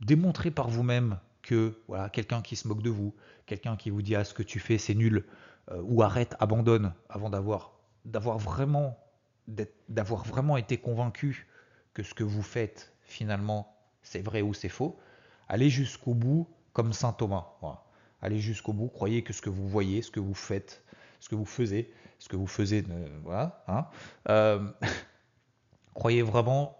démontrez 0.01 0.51
par 0.51 0.66
vous-même 0.66 1.20
que 1.40 1.79
voilà, 1.87 2.09
quelqu'un 2.09 2.42
qui 2.42 2.57
se 2.57 2.66
moque 2.66 2.83
de 2.83 2.90
vous, 2.90 3.14
quelqu'un 3.47 3.77
qui 3.77 3.90
vous 3.90 4.03
dit 4.03 4.16
ah 4.16 4.25
ce 4.25 4.35
que 4.35 4.42
tu 4.42 4.59
fais 4.59 4.79
c'est 4.79 4.97
nul, 4.97 5.25
euh, 5.70 5.81
ou 5.85 6.03
arrête, 6.03 6.35
abandonne, 6.40 6.94
avant 7.09 7.31
d'avoir 7.31 7.75
d'avoir 8.05 8.38
vraiment 8.38 8.99
d'avoir 9.88 10.25
vraiment 10.25 10.57
été 10.57 10.79
convaincu 10.79 11.47
que 11.94 12.02
ce 12.02 12.14
que 12.14 12.24
vous 12.24 12.42
faites 12.42 12.92
finalement 13.02 13.74
c'est 14.02 14.20
vrai 14.20 14.42
ou 14.42 14.54
c'est 14.54 14.68
faux, 14.68 14.98
allez 15.48 15.70
jusqu'au 15.70 16.14
bout 16.14 16.48
comme 16.72 16.92
saint 16.92 17.12
Thomas. 17.12 17.46
Allez 18.20 18.38
jusqu'au 18.38 18.72
bout, 18.72 18.88
croyez 18.88 19.22
que 19.22 19.33
ce 19.33 19.42
que 19.42 19.50
vous 19.50 19.68
voyez, 19.68 20.02
ce 20.02 20.11
que 20.11 20.20
vous 20.20 20.35
faites, 20.35 20.83
ce 21.20 21.28
que 21.28 21.35
vous 21.35 21.44
faisiez, 21.44 21.92
ce 22.18 22.28
que 22.28 22.37
vous 22.37 22.46
faisiez, 22.46 22.85
voilà, 23.22 23.62
hein, 23.68 23.87
euh, 24.28 24.66
croyez 25.94 26.22
vraiment 26.22 26.76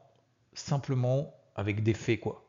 simplement 0.55 1.35
avec 1.55 1.83
des 1.83 1.94
faits, 1.94 2.20
quoi. 2.20 2.44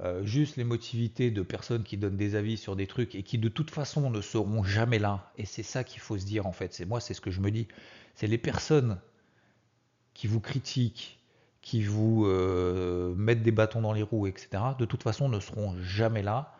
Euh, 0.00 0.24
juste 0.24 0.56
l'émotivité 0.56 1.30
de 1.30 1.42
personnes 1.42 1.84
qui 1.84 1.96
donnent 1.96 2.16
des 2.16 2.34
avis 2.34 2.56
sur 2.56 2.74
des 2.74 2.88
trucs 2.88 3.14
et 3.14 3.22
qui 3.22 3.38
de 3.38 3.48
toute 3.48 3.70
façon 3.70 4.10
ne 4.10 4.20
seront 4.20 4.64
jamais 4.64 4.98
là. 4.98 5.32
Et 5.38 5.44
c'est 5.44 5.62
ça 5.62 5.84
qu'il 5.84 6.00
faut 6.00 6.18
se 6.18 6.24
dire 6.24 6.46
en 6.46 6.52
fait. 6.52 6.74
C'est 6.74 6.84
moi, 6.84 7.00
c'est 7.00 7.14
ce 7.14 7.20
que 7.20 7.30
je 7.30 7.40
me 7.40 7.52
dis. 7.52 7.68
C'est 8.16 8.26
les 8.26 8.38
personnes 8.38 8.98
qui 10.12 10.26
vous 10.26 10.40
critiquent, 10.40 11.20
qui 11.64 11.82
vous 11.82 12.26
euh, 12.26 13.14
mettent 13.14 13.42
des 13.42 13.50
bâtons 13.50 13.80
dans 13.80 13.94
les 13.94 14.02
roues, 14.02 14.26
etc. 14.26 14.62
De 14.78 14.84
toute 14.84 15.02
façon, 15.02 15.30
ne 15.30 15.40
seront 15.40 15.74
jamais 15.80 16.22
là 16.22 16.52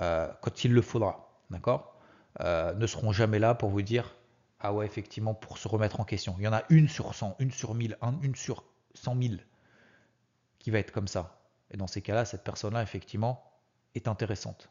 euh, 0.00 0.26
quand 0.40 0.64
il 0.64 0.72
le 0.72 0.80
faudra, 0.80 1.34
d'accord? 1.50 1.94
Euh, 2.40 2.72
Ne 2.72 2.86
seront 2.86 3.12
jamais 3.12 3.38
là 3.38 3.54
pour 3.54 3.68
vous 3.68 3.82
dire 3.82 4.16
ah 4.60 4.72
ouais 4.72 4.86
effectivement 4.86 5.34
pour 5.34 5.58
se 5.58 5.68
remettre 5.68 6.00
en 6.00 6.04
question. 6.04 6.34
Il 6.38 6.44
y 6.44 6.48
en 6.48 6.54
a 6.54 6.62
une 6.70 6.88
sur 6.88 7.14
100, 7.14 7.36
une 7.40 7.50
sur 7.50 7.74
1000, 7.74 7.98
une 8.22 8.34
sur 8.34 8.64
100 8.94 9.20
000 9.20 9.34
qui 10.58 10.70
va 10.70 10.78
être 10.78 10.92
comme 10.92 11.08
ça. 11.08 11.42
Et 11.70 11.76
dans 11.76 11.86
ces 11.86 12.00
cas-là, 12.00 12.24
cette 12.24 12.42
personne-là 12.42 12.82
effectivement 12.82 13.44
est 13.94 14.08
intéressante. 14.08 14.70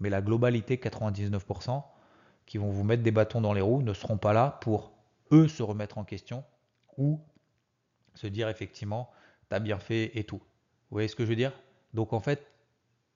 Mais 0.00 0.10
la 0.10 0.20
globalité, 0.20 0.76
99%, 0.78 1.84
qui 2.44 2.58
vont 2.58 2.70
vous 2.70 2.82
mettre 2.82 3.04
des 3.04 3.12
bâtons 3.12 3.40
dans 3.40 3.52
les 3.52 3.60
roues, 3.60 3.82
ne 3.82 3.94
seront 3.94 4.18
pas 4.18 4.32
là 4.32 4.58
pour 4.62 4.92
eux 5.30 5.46
se 5.46 5.62
remettre 5.62 5.96
en 5.96 6.04
question 6.04 6.44
ou 6.98 7.20
se 8.14 8.26
dire 8.26 8.48
effectivement, 8.48 9.10
t'as 9.48 9.60
bien 9.60 9.78
fait 9.78 10.16
et 10.18 10.24
tout. 10.24 10.38
Vous 10.38 10.96
voyez 10.96 11.08
ce 11.08 11.16
que 11.16 11.24
je 11.24 11.30
veux 11.30 11.36
dire? 11.36 11.52
Donc 11.92 12.12
en 12.12 12.20
fait, 12.20 12.46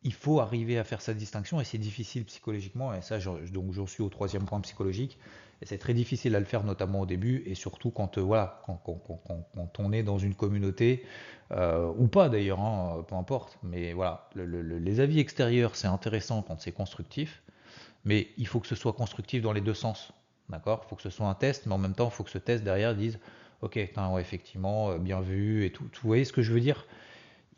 il 0.03 0.13
faut 0.13 0.41
arriver 0.41 0.79
à 0.79 0.85
faire 0.85 1.01
sa 1.03 1.15
distinction 1.15 1.61
et 1.61 1.65
c'est 1.65 1.79
difficile 1.79 2.25
psychologiquement. 2.25 2.95
Et 2.95 3.03
ça, 3.03 3.19
donc 3.19 3.73
j'en 3.73 3.87
suis 3.87 4.03
au 4.03 4.09
troisième 4.09 4.45
point 4.45 4.61
psychologique. 4.61 5.19
Et 5.61 5.67
c'est 5.67 5.79
très 5.79 5.95
difficile 5.95 6.37
à 6.37 6.39
le 6.39 6.45
faire, 6.45 6.63
notamment 6.63 7.01
au 7.01 7.07
début 7.07 7.43
et 7.45 7.57
surtout 7.57 7.91
quand, 7.91 8.17
euh, 8.19 8.21
voilà, 8.21 8.63
quand, 8.65 8.81
on 9.79 9.93
est 9.93 10.05
dans 10.05 10.19
une 10.19 10.35
communauté, 10.35 11.05
euh, 11.51 11.93
ou 11.99 12.07
pas 12.07 12.29
d'ailleurs, 12.29 12.61
hein, 12.61 13.05
peu 13.09 13.17
importe. 13.17 13.59
Mais 13.65 13.93
voilà, 13.93 14.29
les 14.37 15.01
avis 15.01 15.19
extérieurs, 15.19 15.75
c'est 15.75 15.89
intéressant 15.89 16.43
quand 16.43 16.61
c'est 16.61 16.71
constructif, 16.71 17.43
mais 18.05 18.29
il 18.37 18.47
faut 18.47 18.61
que 18.61 18.69
ce 18.69 18.77
soit 18.77 18.93
constructif 18.93 19.43
dans 19.43 19.53
les 19.53 19.61
deux 19.61 19.75
sens. 19.75 20.13
D'accord? 20.49 20.83
Il 20.85 20.89
faut 20.89 20.97
que 20.97 21.03
ce 21.03 21.11
soit 21.11 21.27
un 21.27 21.35
test, 21.35 21.67
mais 21.67 21.75
en 21.75 21.79
même 21.79 21.95
temps, 21.95 22.09
il 22.09 22.13
faut 22.13 22.25
que 22.25 22.31
ce 22.31 22.39
test 22.39 22.63
derrière 22.63 22.95
dise 22.95 23.19
Ok, 23.61 23.77
effectivement, 23.77 24.91
euh, 24.91 24.99
bien 24.99 25.21
vu 25.21 25.65
et 25.65 25.73
tout. 25.73 25.85
Vous 25.85 26.09
voyez 26.09 26.25
ce 26.25 26.33
que 26.33 26.43
je 26.43 26.53
veux 26.53 26.61
dire? 26.61 26.87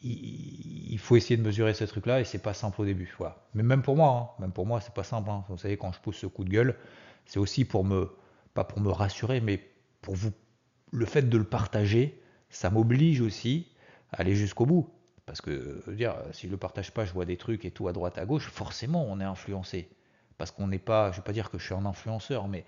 Il, 0.03 0.99
faut 0.99 1.17
essayer 1.17 1.37
de 1.37 1.43
mesurer 1.43 1.75
ce 1.75 1.85
truc-là 1.85 2.21
et 2.21 2.25
c'est 2.25 2.39
pas 2.39 2.55
simple 2.55 2.81
au 2.81 2.85
début. 2.87 3.15
Voilà. 3.19 3.37
Mais 3.53 3.63
même 3.63 3.83
pour 3.83 3.97
moi, 3.97 4.33
hein, 4.39 4.41
même 4.41 4.53
pour 4.53 4.65
moi, 4.65 4.81
c'est 4.81 4.95
pas 4.95 5.05
simple. 5.05 5.29
Hein. 5.29 5.45
Vous 5.51 5.59
savez, 5.59 5.77
quand 5.77 5.93
je 5.93 6.01
pousse 6.01 6.17
ce 6.17 6.27
coup 6.27 6.45
de 6.45 6.49
gueule, 6.49 6.75
c'est 7.27 7.39
aussi 7.39 7.67
pour 7.67 7.85
me, 7.85 8.11
pas 8.55 8.65
pour 8.65 8.81
me 8.81 8.91
rassurer, 8.91 9.43
mais 9.43 9.61
pour 10.01 10.15
vous, 10.15 10.33
le 10.91 11.05
fait 11.05 11.29
de 11.29 11.37
le 11.37 11.45
partager, 11.45 12.19
ça 12.49 12.71
m'oblige 12.71 13.21
aussi 13.21 13.69
à 14.11 14.23
aller 14.23 14.35
jusqu'au 14.35 14.65
bout. 14.65 14.89
Parce 15.27 15.43
que, 15.43 15.85
dire, 15.93 16.17
si 16.33 16.47
je 16.47 16.51
le 16.51 16.57
partage 16.57 16.93
pas, 16.93 17.05
je 17.05 17.13
vois 17.13 17.27
des 17.27 17.37
trucs 17.37 17.67
et 17.67 17.71
tout 17.71 17.87
à 17.87 17.93
droite, 17.93 18.17
à 18.17 18.25
gauche, 18.25 18.49
forcément, 18.49 19.05
on 19.07 19.21
est 19.21 19.25
influencé. 19.25 19.91
Parce 20.39 20.51
qu'on 20.51 20.67
n'est 20.67 20.79
pas, 20.79 21.13
je 21.13 21.19
vais 21.19 21.23
pas 21.23 21.33
dire 21.33 21.51
que 21.51 21.59
je 21.59 21.65
suis 21.67 21.75
un 21.75 21.85
influenceur, 21.85 22.49
mais 22.49 22.65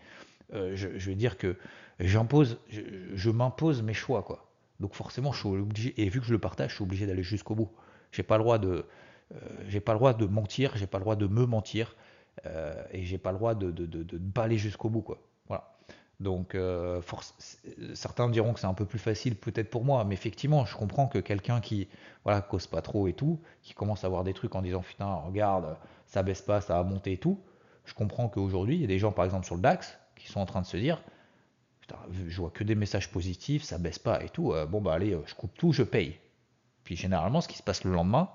euh, 0.53 0.73
je, 0.75 0.89
vais 0.89 1.15
dire 1.15 1.39
que 1.39 1.57
j'impose, 2.01 2.59
je 2.69 3.31
m'impose 3.31 3.83
mes 3.83 3.95
choix, 3.95 4.23
quoi. 4.23 4.49
Donc 4.81 4.95
forcément, 4.95 5.33
je 5.33 5.39
suis 5.39 5.49
obligé, 5.49 5.95
et 6.03 6.09
vu 6.09 6.21
que 6.21 6.27
je 6.27 6.33
le 6.33 6.39
partage, 6.39 6.71
je 6.71 6.75
suis 6.77 6.85
obligé 6.85 7.07
d'aller 7.07 7.23
jusqu'au 7.23 7.55
bout. 7.55 7.71
J'ai 8.11 8.23
pas 8.23 8.37
le 8.37 8.43
droit 8.43 8.59
de, 8.59 8.85
euh, 9.35 9.39
j'ai 9.69 9.81
pas 9.81 9.93
le 9.93 9.99
droit 9.99 10.13
de 10.13 10.27
mentir, 10.27 10.77
j'ai 10.77 10.87
pas 10.87 10.99
le 10.99 11.05
droit 11.05 11.17
de 11.17 11.27
me 11.27 11.47
mentir, 11.47 11.95
euh, 12.47 12.83
et 12.93 13.05
j'ai 13.05 13.19
pas 13.19 13.33
le 13.33 13.39
droit 13.39 13.55
de, 13.55 13.71
ne 13.71 14.31
pas 14.31 14.45
aller 14.45 14.59
jusqu'au 14.59 14.89
bout, 14.89 15.03
quoi. 15.03 15.19
Voilà. 15.47 15.75
Donc, 16.21 16.55
euh, 16.55 17.01
certains 17.95 18.29
diront 18.29 18.53
que 18.53 18.61
c'est 18.61 18.67
un 18.67 18.75
peu 18.75 18.85
plus 18.85 18.99
facile 18.99 19.37
peut-être 19.37 19.71
pour 19.71 19.85
moi, 19.85 20.05
mais 20.05 20.15
effectivement, 20.15 20.65
je 20.65 20.77
comprends 20.77 21.09
que 21.09 21.19
quelqu'un 21.19 21.61
qui, 21.61 21.89
voilà, 22.25 22.41
cause 22.41 22.67
pas 22.67 22.83
trop 22.83 23.09
et 23.09 23.13
tout, 23.13 23.41
qui 23.63 23.75
commence 23.75 24.05
à 24.05 24.09
voir 24.09 24.25
des 24.25 24.35
trucs 24.35 24.55
en 24.55 24.63
disant 24.63 24.81
putain, 24.81 25.15
regarde, 25.15 25.77
ça 26.07 26.23
baisse 26.23 26.43
pas, 26.43 26.61
ça 26.61 26.75
va 26.75 26.83
monter 26.85 27.13
et 27.13 27.19
tout. 27.19 27.41
Je 27.85 27.95
comprends 27.95 28.29
qu'aujourd'hui, 28.29 28.77
il 28.77 28.81
y 28.83 28.85
a 28.85 28.89
des 28.89 28.99
gens, 28.99 29.13
par 29.13 29.25
exemple, 29.25 29.47
sur 29.47 29.57
le 29.57 29.63
DAX, 29.63 29.99
qui 30.23 30.31
sont 30.31 30.41
en 30.41 30.47
train 30.47 30.61
de 30.61 30.67
se 30.67 30.77
dire, 30.77 31.03
je 32.27 32.37
vois 32.41 32.51
que 32.51 32.65
des 32.65 32.75
messages 32.75 33.11
positifs, 33.11 33.63
ça 33.65 33.79
baisse 33.79 33.99
pas 33.99 34.23
et 34.23 34.29
tout. 34.29 34.53
Euh, 34.53 34.67
bon, 34.67 34.81
bah 34.81 34.95
allez, 34.95 35.13
euh, 35.13 35.23
je 35.27 35.35
coupe 35.35 35.57
tout, 35.57 35.73
je 35.73 35.83
paye. 35.83 36.19
Puis 36.85 36.97
généralement, 36.97 37.41
ce 37.41 37.49
qui 37.49 37.57
se 37.57 37.63
passe 37.63 37.85
le 37.85 37.93
lendemain, 37.93 38.31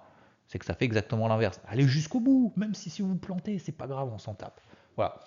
c'est 0.48 0.60
que 0.60 0.66
ça 0.66 0.74
fait 0.74 0.86
exactement 0.86 1.28
l'inverse. 1.28 1.60
Allez 1.68 1.88
jusqu'au 1.88 2.20
bout, 2.20 2.54
même 2.56 2.74
si, 2.74 2.90
si 2.90 3.02
vous 3.02 3.16
plantez, 3.16 3.60
c'est 3.60 3.72
pas 3.72 3.88
grave, 3.88 4.10
on 4.14 4.18
s'en 4.18 4.34
tape. 4.34 4.62
Voilà. 4.96 5.20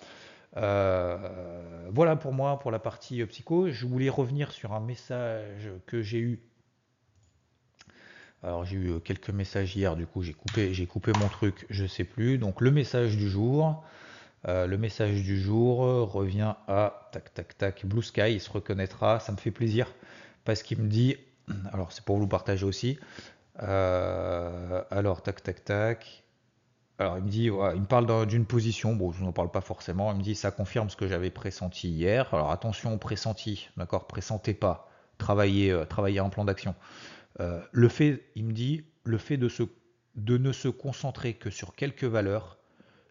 Euh, 0.57 1.89
voilà 1.91 2.15
pour 2.15 2.33
moi, 2.33 2.59
pour 2.59 2.71
la 2.71 2.79
partie 2.79 3.23
psycho. 3.25 3.69
Je 3.69 3.85
voulais 3.85 4.09
revenir 4.09 4.51
sur 4.51 4.73
un 4.73 4.79
message 4.79 5.69
que 5.85 6.01
j'ai 6.01 6.19
eu. 6.19 6.39
Alors 8.43 8.65
j'ai 8.65 8.77
eu 8.77 8.99
quelques 9.01 9.29
messages 9.29 9.75
hier, 9.75 9.95
du 9.95 10.07
coup 10.07 10.23
j'ai 10.23 10.33
coupé, 10.33 10.73
j'ai 10.73 10.87
coupé 10.87 11.11
mon 11.19 11.27
truc, 11.27 11.67
je 11.69 11.85
sais 11.85 12.03
plus. 12.03 12.39
Donc 12.39 12.59
le 12.59 12.71
message 12.71 13.15
du 13.15 13.29
jour, 13.29 13.83
euh, 14.47 14.65
le 14.65 14.77
message 14.77 15.21
du 15.21 15.39
jour 15.39 15.79
revient 16.11 16.55
à 16.67 17.09
tac 17.11 17.33
tac 17.33 17.57
tac 17.57 17.85
Blue 17.85 18.01
Sky, 18.01 18.33
il 18.33 18.41
se 18.41 18.49
reconnaîtra, 18.49 19.19
ça 19.19 19.31
me 19.31 19.37
fait 19.37 19.51
plaisir 19.51 19.93
parce 20.45 20.63
qu'il 20.63 20.79
me 20.79 20.87
dit, 20.87 21.15
alors 21.73 21.91
c'est 21.91 22.03
pour 22.03 22.17
vous 22.17 22.27
partager 22.27 22.65
aussi, 22.65 22.97
euh, 23.61 24.83
alors 24.89 25.21
tac 25.21 25.43
tac 25.43 25.63
tac, 25.63 26.23
alors 26.97 27.19
il 27.19 27.23
me 27.23 27.29
dit, 27.29 27.45
il 27.45 27.51
me 27.81 27.85
parle 27.85 28.25
d'une 28.25 28.45
position, 28.45 28.95
bon 28.95 29.11
je 29.11 29.23
n'en 29.23 29.31
parle 29.31 29.51
pas 29.51 29.61
forcément, 29.61 30.11
il 30.11 30.17
me 30.17 30.23
dit 30.23 30.35
ça 30.35 30.49
confirme 30.49 30.89
ce 30.89 30.95
que 30.95 31.07
j'avais 31.07 31.29
pressenti 31.29 31.89
hier, 31.89 32.33
alors 32.33 32.51
attention 32.51 32.97
pressenti, 32.97 33.69
d'accord, 33.77 34.07
pressentez 34.07 34.55
pas, 34.55 34.89
travaillez, 35.19 35.71
euh, 35.71 35.85
travaillez 35.85 36.19
un 36.19 36.29
plan 36.29 36.45
d'action. 36.45 36.73
le 37.39 37.89
fait, 37.89 38.23
il 38.35 38.45
me 38.45 38.53
dit, 38.53 38.85
le 39.03 39.17
fait 39.17 39.37
de 39.37 40.37
ne 40.37 40.51
se 40.51 40.67
concentrer 40.67 41.33
que 41.35 41.49
sur 41.49 41.75
quelques 41.75 42.03
valeurs, 42.03 42.60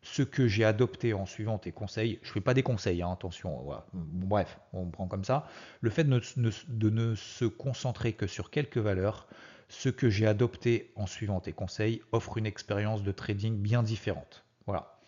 ce 0.03 0.23
que 0.23 0.49
j'ai 0.49 0.65
adopté 0.65 1.13
en 1.13 1.27
suivant 1.27 1.59
tes 1.59 1.73
conseils, 1.73 2.19
je 2.23 2.31
ne 2.31 2.33
fais 2.33 2.41
pas 2.41 2.55
des 2.55 2.63
conseils, 2.63 3.03
hein, 3.03 3.13
attention, 3.13 3.65
bref, 3.93 4.59
on 4.73 4.87
prend 4.87 5.07
comme 5.07 5.25
ça, 5.25 5.47
le 5.81 5.91
fait 5.91 6.05
de 6.05 6.91
ne, 6.91 7.15
se 7.15 7.45
concentrer 7.45 8.15
que 8.15 8.27
sur 8.27 8.51
quelques 8.51 8.79
valeurs, 8.79 9.29
ce 9.69 9.89
que 9.89 10.09
j'ai 10.09 10.27
adopté 10.27 10.93
en 10.97 11.07
suivant 11.07 11.41
tes 11.41 11.53
conseils 11.53 12.03
offre 12.13 12.39
une 12.39 12.47
expérience 12.47 13.03
de 13.03 13.13
trading 13.13 13.57
bien 13.57 13.83
différente. 13.83 14.45
Voilà. 14.67 14.99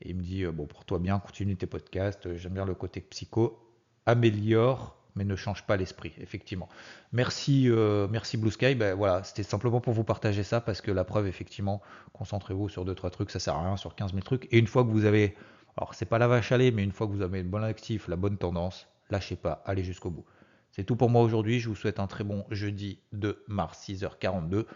Et 0.00 0.10
il 0.10 0.16
me 0.16 0.22
dit, 0.22 0.44
euh, 0.44 0.52
bon, 0.52 0.66
pour 0.66 0.84
toi 0.84 0.98
bien, 0.98 1.18
continue 1.18 1.56
tes 1.56 1.66
podcasts, 1.66 2.34
j'aime 2.36 2.54
bien 2.54 2.64
le 2.64 2.74
côté 2.74 3.00
psycho, 3.00 3.58
améliore 4.06 4.97
mais 5.18 5.24
ne 5.24 5.34
change 5.34 5.64
pas 5.64 5.76
l'esprit, 5.76 6.12
effectivement. 6.20 6.68
Merci, 7.12 7.68
euh, 7.68 8.06
merci 8.08 8.36
Blue 8.36 8.52
Sky. 8.52 8.76
Ben, 8.76 8.94
voilà, 8.94 9.24
c'était 9.24 9.42
simplement 9.42 9.80
pour 9.80 9.92
vous 9.92 10.04
partager 10.04 10.44
ça 10.44 10.60
parce 10.60 10.80
que 10.80 10.92
la 10.92 11.04
preuve, 11.04 11.26
effectivement, 11.26 11.82
concentrez-vous 12.12 12.68
sur 12.68 12.84
deux 12.84 12.94
trois 12.94 13.10
trucs, 13.10 13.30
ça 13.30 13.40
sert 13.40 13.56
à 13.56 13.64
rien 13.64 13.76
sur 13.76 13.96
15 13.96 14.12
000 14.12 14.22
trucs. 14.22 14.46
Et 14.52 14.58
une 14.58 14.68
fois 14.68 14.84
que 14.84 14.90
vous 14.90 15.04
avez, 15.04 15.34
alors 15.76 15.94
c'est 15.94 16.06
pas 16.06 16.18
la 16.18 16.28
vache 16.28 16.52
à 16.52 16.56
lait, 16.56 16.70
mais 16.70 16.84
une 16.84 16.92
fois 16.92 17.08
que 17.08 17.12
vous 17.12 17.22
avez 17.22 17.42
le 17.42 17.48
bon 17.48 17.64
actif, 17.64 18.06
la 18.06 18.14
bonne 18.14 18.38
tendance, 18.38 18.86
lâchez 19.10 19.34
pas, 19.34 19.62
allez 19.66 19.82
jusqu'au 19.82 20.10
bout. 20.10 20.24
C'est 20.70 20.84
tout 20.84 20.94
pour 20.94 21.10
moi 21.10 21.22
aujourd'hui. 21.22 21.58
Je 21.58 21.68
vous 21.68 21.74
souhaite 21.74 21.98
un 21.98 22.06
très 22.06 22.22
bon 22.22 22.44
jeudi 22.50 23.00
de 23.12 23.42
mars 23.48 23.88
6h42. 23.88 24.66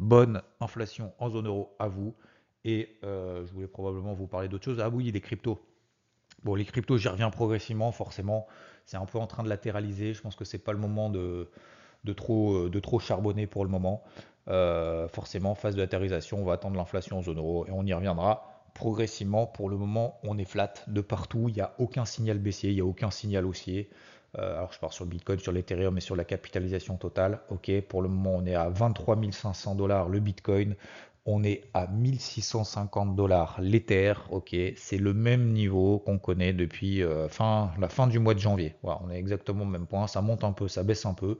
Bonne 0.00 0.42
inflation 0.60 1.12
en 1.20 1.30
zone 1.30 1.46
euro 1.46 1.76
à 1.78 1.86
vous. 1.86 2.16
Et 2.64 2.96
euh, 3.04 3.46
je 3.46 3.52
voulais 3.52 3.68
probablement 3.68 4.14
vous 4.14 4.26
parler 4.26 4.48
d'autre 4.48 4.64
chose. 4.64 4.80
Ah 4.80 4.88
oui, 4.88 5.12
les 5.12 5.20
cryptos. 5.20 5.64
Bon, 6.42 6.54
les 6.54 6.64
cryptos, 6.64 6.98
j'y 6.98 7.08
reviens 7.08 7.30
progressivement, 7.30 7.92
forcément 7.92 8.46
c'est 8.84 8.96
un 8.96 9.06
peu 9.06 9.18
en 9.18 9.26
train 9.26 9.42
de 9.42 9.48
latéraliser. 9.48 10.14
Je 10.14 10.22
pense 10.22 10.36
que 10.36 10.44
c'est 10.44 10.58
pas 10.58 10.72
le 10.72 10.78
moment 10.78 11.10
de, 11.10 11.48
de, 12.04 12.12
trop, 12.12 12.68
de 12.68 12.80
trop 12.80 12.98
charbonner 12.98 13.46
pour 13.46 13.64
le 13.64 13.70
moment. 13.70 14.02
Euh, 14.48 15.08
forcément, 15.08 15.54
phase 15.54 15.74
de 15.74 15.80
latérisation, 15.80 16.40
on 16.40 16.44
va 16.44 16.54
attendre 16.54 16.76
l'inflation 16.76 17.18
en 17.18 17.22
zone 17.22 17.38
euro 17.38 17.66
et 17.66 17.70
on 17.70 17.84
y 17.84 17.92
reviendra 17.92 18.62
progressivement. 18.74 19.46
Pour 19.46 19.70
le 19.70 19.76
moment, 19.76 20.18
on 20.22 20.36
est 20.36 20.44
flat 20.44 20.74
de 20.86 21.00
partout. 21.00 21.48
Il 21.48 21.54
n'y 21.54 21.60
a 21.60 21.72
aucun 21.78 22.04
signal 22.04 22.38
baissier, 22.38 22.70
il 22.70 22.74
n'y 22.74 22.80
a 22.80 22.84
aucun 22.84 23.10
signal 23.10 23.46
haussier. 23.46 23.88
Euh, 24.36 24.56
alors 24.56 24.72
je 24.72 24.78
pars 24.80 24.92
sur 24.92 25.04
le 25.04 25.10
Bitcoin, 25.10 25.38
sur 25.38 25.52
l'Ethereum 25.52 25.96
et 25.96 26.00
sur 26.00 26.16
la 26.16 26.24
capitalisation 26.24 26.96
totale. 26.96 27.40
Ok, 27.50 27.70
pour 27.88 28.02
le 28.02 28.08
moment, 28.08 28.34
on 28.34 28.46
est 28.46 28.54
à 28.54 28.68
23 28.68 29.16
500 29.30 29.76
dollars 29.76 30.08
le 30.08 30.20
Bitcoin 30.20 30.74
on 31.26 31.42
est 31.42 31.64
à 31.72 31.86
1650 31.86 33.16
dollars 33.16 33.56
l'Ether, 33.60 34.14
ok, 34.30 34.54
c'est 34.76 34.98
le 34.98 35.14
même 35.14 35.52
niveau 35.52 35.98
qu'on 35.98 36.18
connaît 36.18 36.52
depuis 36.52 37.02
euh, 37.02 37.28
la 37.78 37.88
fin 37.88 38.06
du 38.06 38.18
mois 38.18 38.34
de 38.34 38.40
janvier. 38.40 38.74
Voilà, 38.82 39.00
on 39.04 39.10
est 39.10 39.18
exactement 39.18 39.62
au 39.62 39.68
même 39.68 39.86
point, 39.86 40.06
ça 40.06 40.20
monte 40.20 40.44
un 40.44 40.52
peu, 40.52 40.68
ça 40.68 40.82
baisse 40.82 41.06
un 41.06 41.14
peu. 41.14 41.38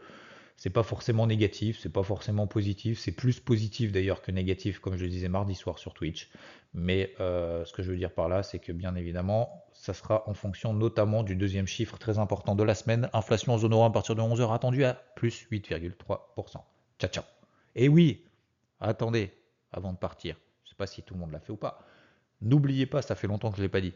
C'est 0.57 0.71
pas 0.71 0.85
forcément 0.85 1.27
négatif, 1.27 1.79
c'est 1.83 1.93
pas 1.93 2.05
forcément 2.05 2.47
positif, 2.47 2.99
c'est 2.99 3.13
plus 3.13 3.41
positif 3.41 3.91
d'ailleurs 3.91 4.23
que 4.23 4.31
négatif, 4.31 4.79
comme 4.79 4.97
je 4.97 5.03
le 5.03 5.11
disais 5.11 5.29
mardi 5.29 5.55
soir 5.55 5.79
sur 5.79 5.93
Twitch. 5.93 6.31
Mais 6.73 7.13
euh, 7.21 7.65
ce 7.65 7.73
que 7.73 7.83
je 7.83 7.91
veux 7.91 7.97
dire 7.97 8.13
par 8.13 8.29
là, 8.29 8.43
c'est 8.43 8.61
que 8.61 8.73
bien 8.73 8.95
évidemment, 8.95 9.65
ça 9.73 9.93
sera 9.93 10.23
en 10.29 10.35
fonction 10.35 10.73
notamment 10.73 11.25
du 11.25 11.37
deuxième 11.37 11.67
chiffre 11.67 11.99
très 11.99 12.19
important 12.19 12.55
de 12.55 12.63
la 12.63 12.75
semaine, 12.75 13.11
inflation 13.13 13.59
zone 13.59 13.73
euro 13.73 13.85
à 13.85 13.93
partir 13.93 14.15
de 14.15 14.23
11h 14.23 14.55
attendue 14.55 14.85
à 14.85 14.95
plus 15.17 15.47
8,3%. 15.51 15.91
Ciao 17.01 17.11
ciao. 17.11 17.25
Et 17.75 17.89
oui, 17.89 18.25
attendez, 18.81 19.33
avant 19.75 19.93
de 19.93 19.99
partir. 19.99 20.37
Je 20.63 20.69
ne 20.69 20.71
sais 20.71 20.77
pas 20.77 20.87
si 20.87 21.03
tout 21.03 21.15
le 21.15 21.21
monde 21.21 21.33
l'a 21.33 21.41
fait 21.41 21.53
ou 21.53 21.57
pas. 21.57 21.85
N'oubliez 22.41 22.87
pas, 22.87 23.03
ça 23.03 23.15
fait 23.15 23.27
longtemps 23.27 23.51
que 23.51 23.57
je 23.57 23.63
ne 23.63 23.67
l'ai 23.67 23.71
pas 23.71 23.81
dit. 23.81 23.95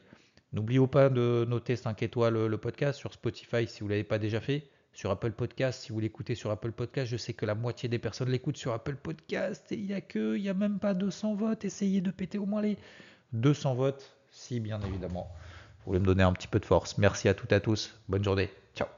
N'oubliez 0.52 0.86
pas 0.86 1.08
de 1.08 1.46
noter 1.48 1.76
5 1.76 2.02
étoiles 2.02 2.46
le 2.46 2.58
podcast 2.58 2.98
sur 2.98 3.12
Spotify 3.12 3.66
si 3.66 3.80
vous 3.80 3.86
ne 3.86 3.90
l'avez 3.90 4.04
pas 4.04 4.18
déjà 4.18 4.40
fait. 4.40 4.68
Sur 4.92 5.10
Apple 5.10 5.32
Podcast, 5.32 5.82
si 5.82 5.92
vous 5.92 6.00
l'écoutez 6.00 6.34
sur 6.34 6.50
Apple 6.50 6.72
Podcast, 6.72 7.10
je 7.10 7.16
sais 7.16 7.32
que 7.32 7.46
la 7.46 7.54
moitié 7.54 7.88
des 7.88 7.98
personnes 7.98 8.30
l'écoutent 8.30 8.56
sur 8.56 8.72
Apple 8.72 8.96
Podcast 8.96 9.70
et 9.70 9.76
il 9.76 9.86
n'y 9.86 9.94
a 9.94 10.00
que, 10.00 10.36
il 10.36 10.42
n'y 10.42 10.48
a 10.48 10.54
même 10.54 10.78
pas 10.78 10.94
200 10.94 11.34
votes. 11.34 11.64
Essayez 11.64 12.00
de 12.00 12.10
péter 12.10 12.38
au 12.38 12.46
moins 12.46 12.62
les 12.62 12.78
200 13.32 13.74
votes, 13.74 14.16
si 14.30 14.58
bien 14.60 14.80
évidemment 14.80 15.30
vous 15.88 15.92
voulez 15.92 16.00
me 16.00 16.06
donner 16.06 16.22
un 16.22 16.34
petit 16.34 16.48
peu 16.48 16.60
de 16.60 16.66
force. 16.66 16.98
Merci 16.98 17.28
à 17.28 17.34
toutes 17.34 17.52
et 17.52 17.54
à 17.54 17.60
tous. 17.60 17.94
Bonne 18.08 18.22
journée. 18.22 18.50
Ciao. 18.74 18.97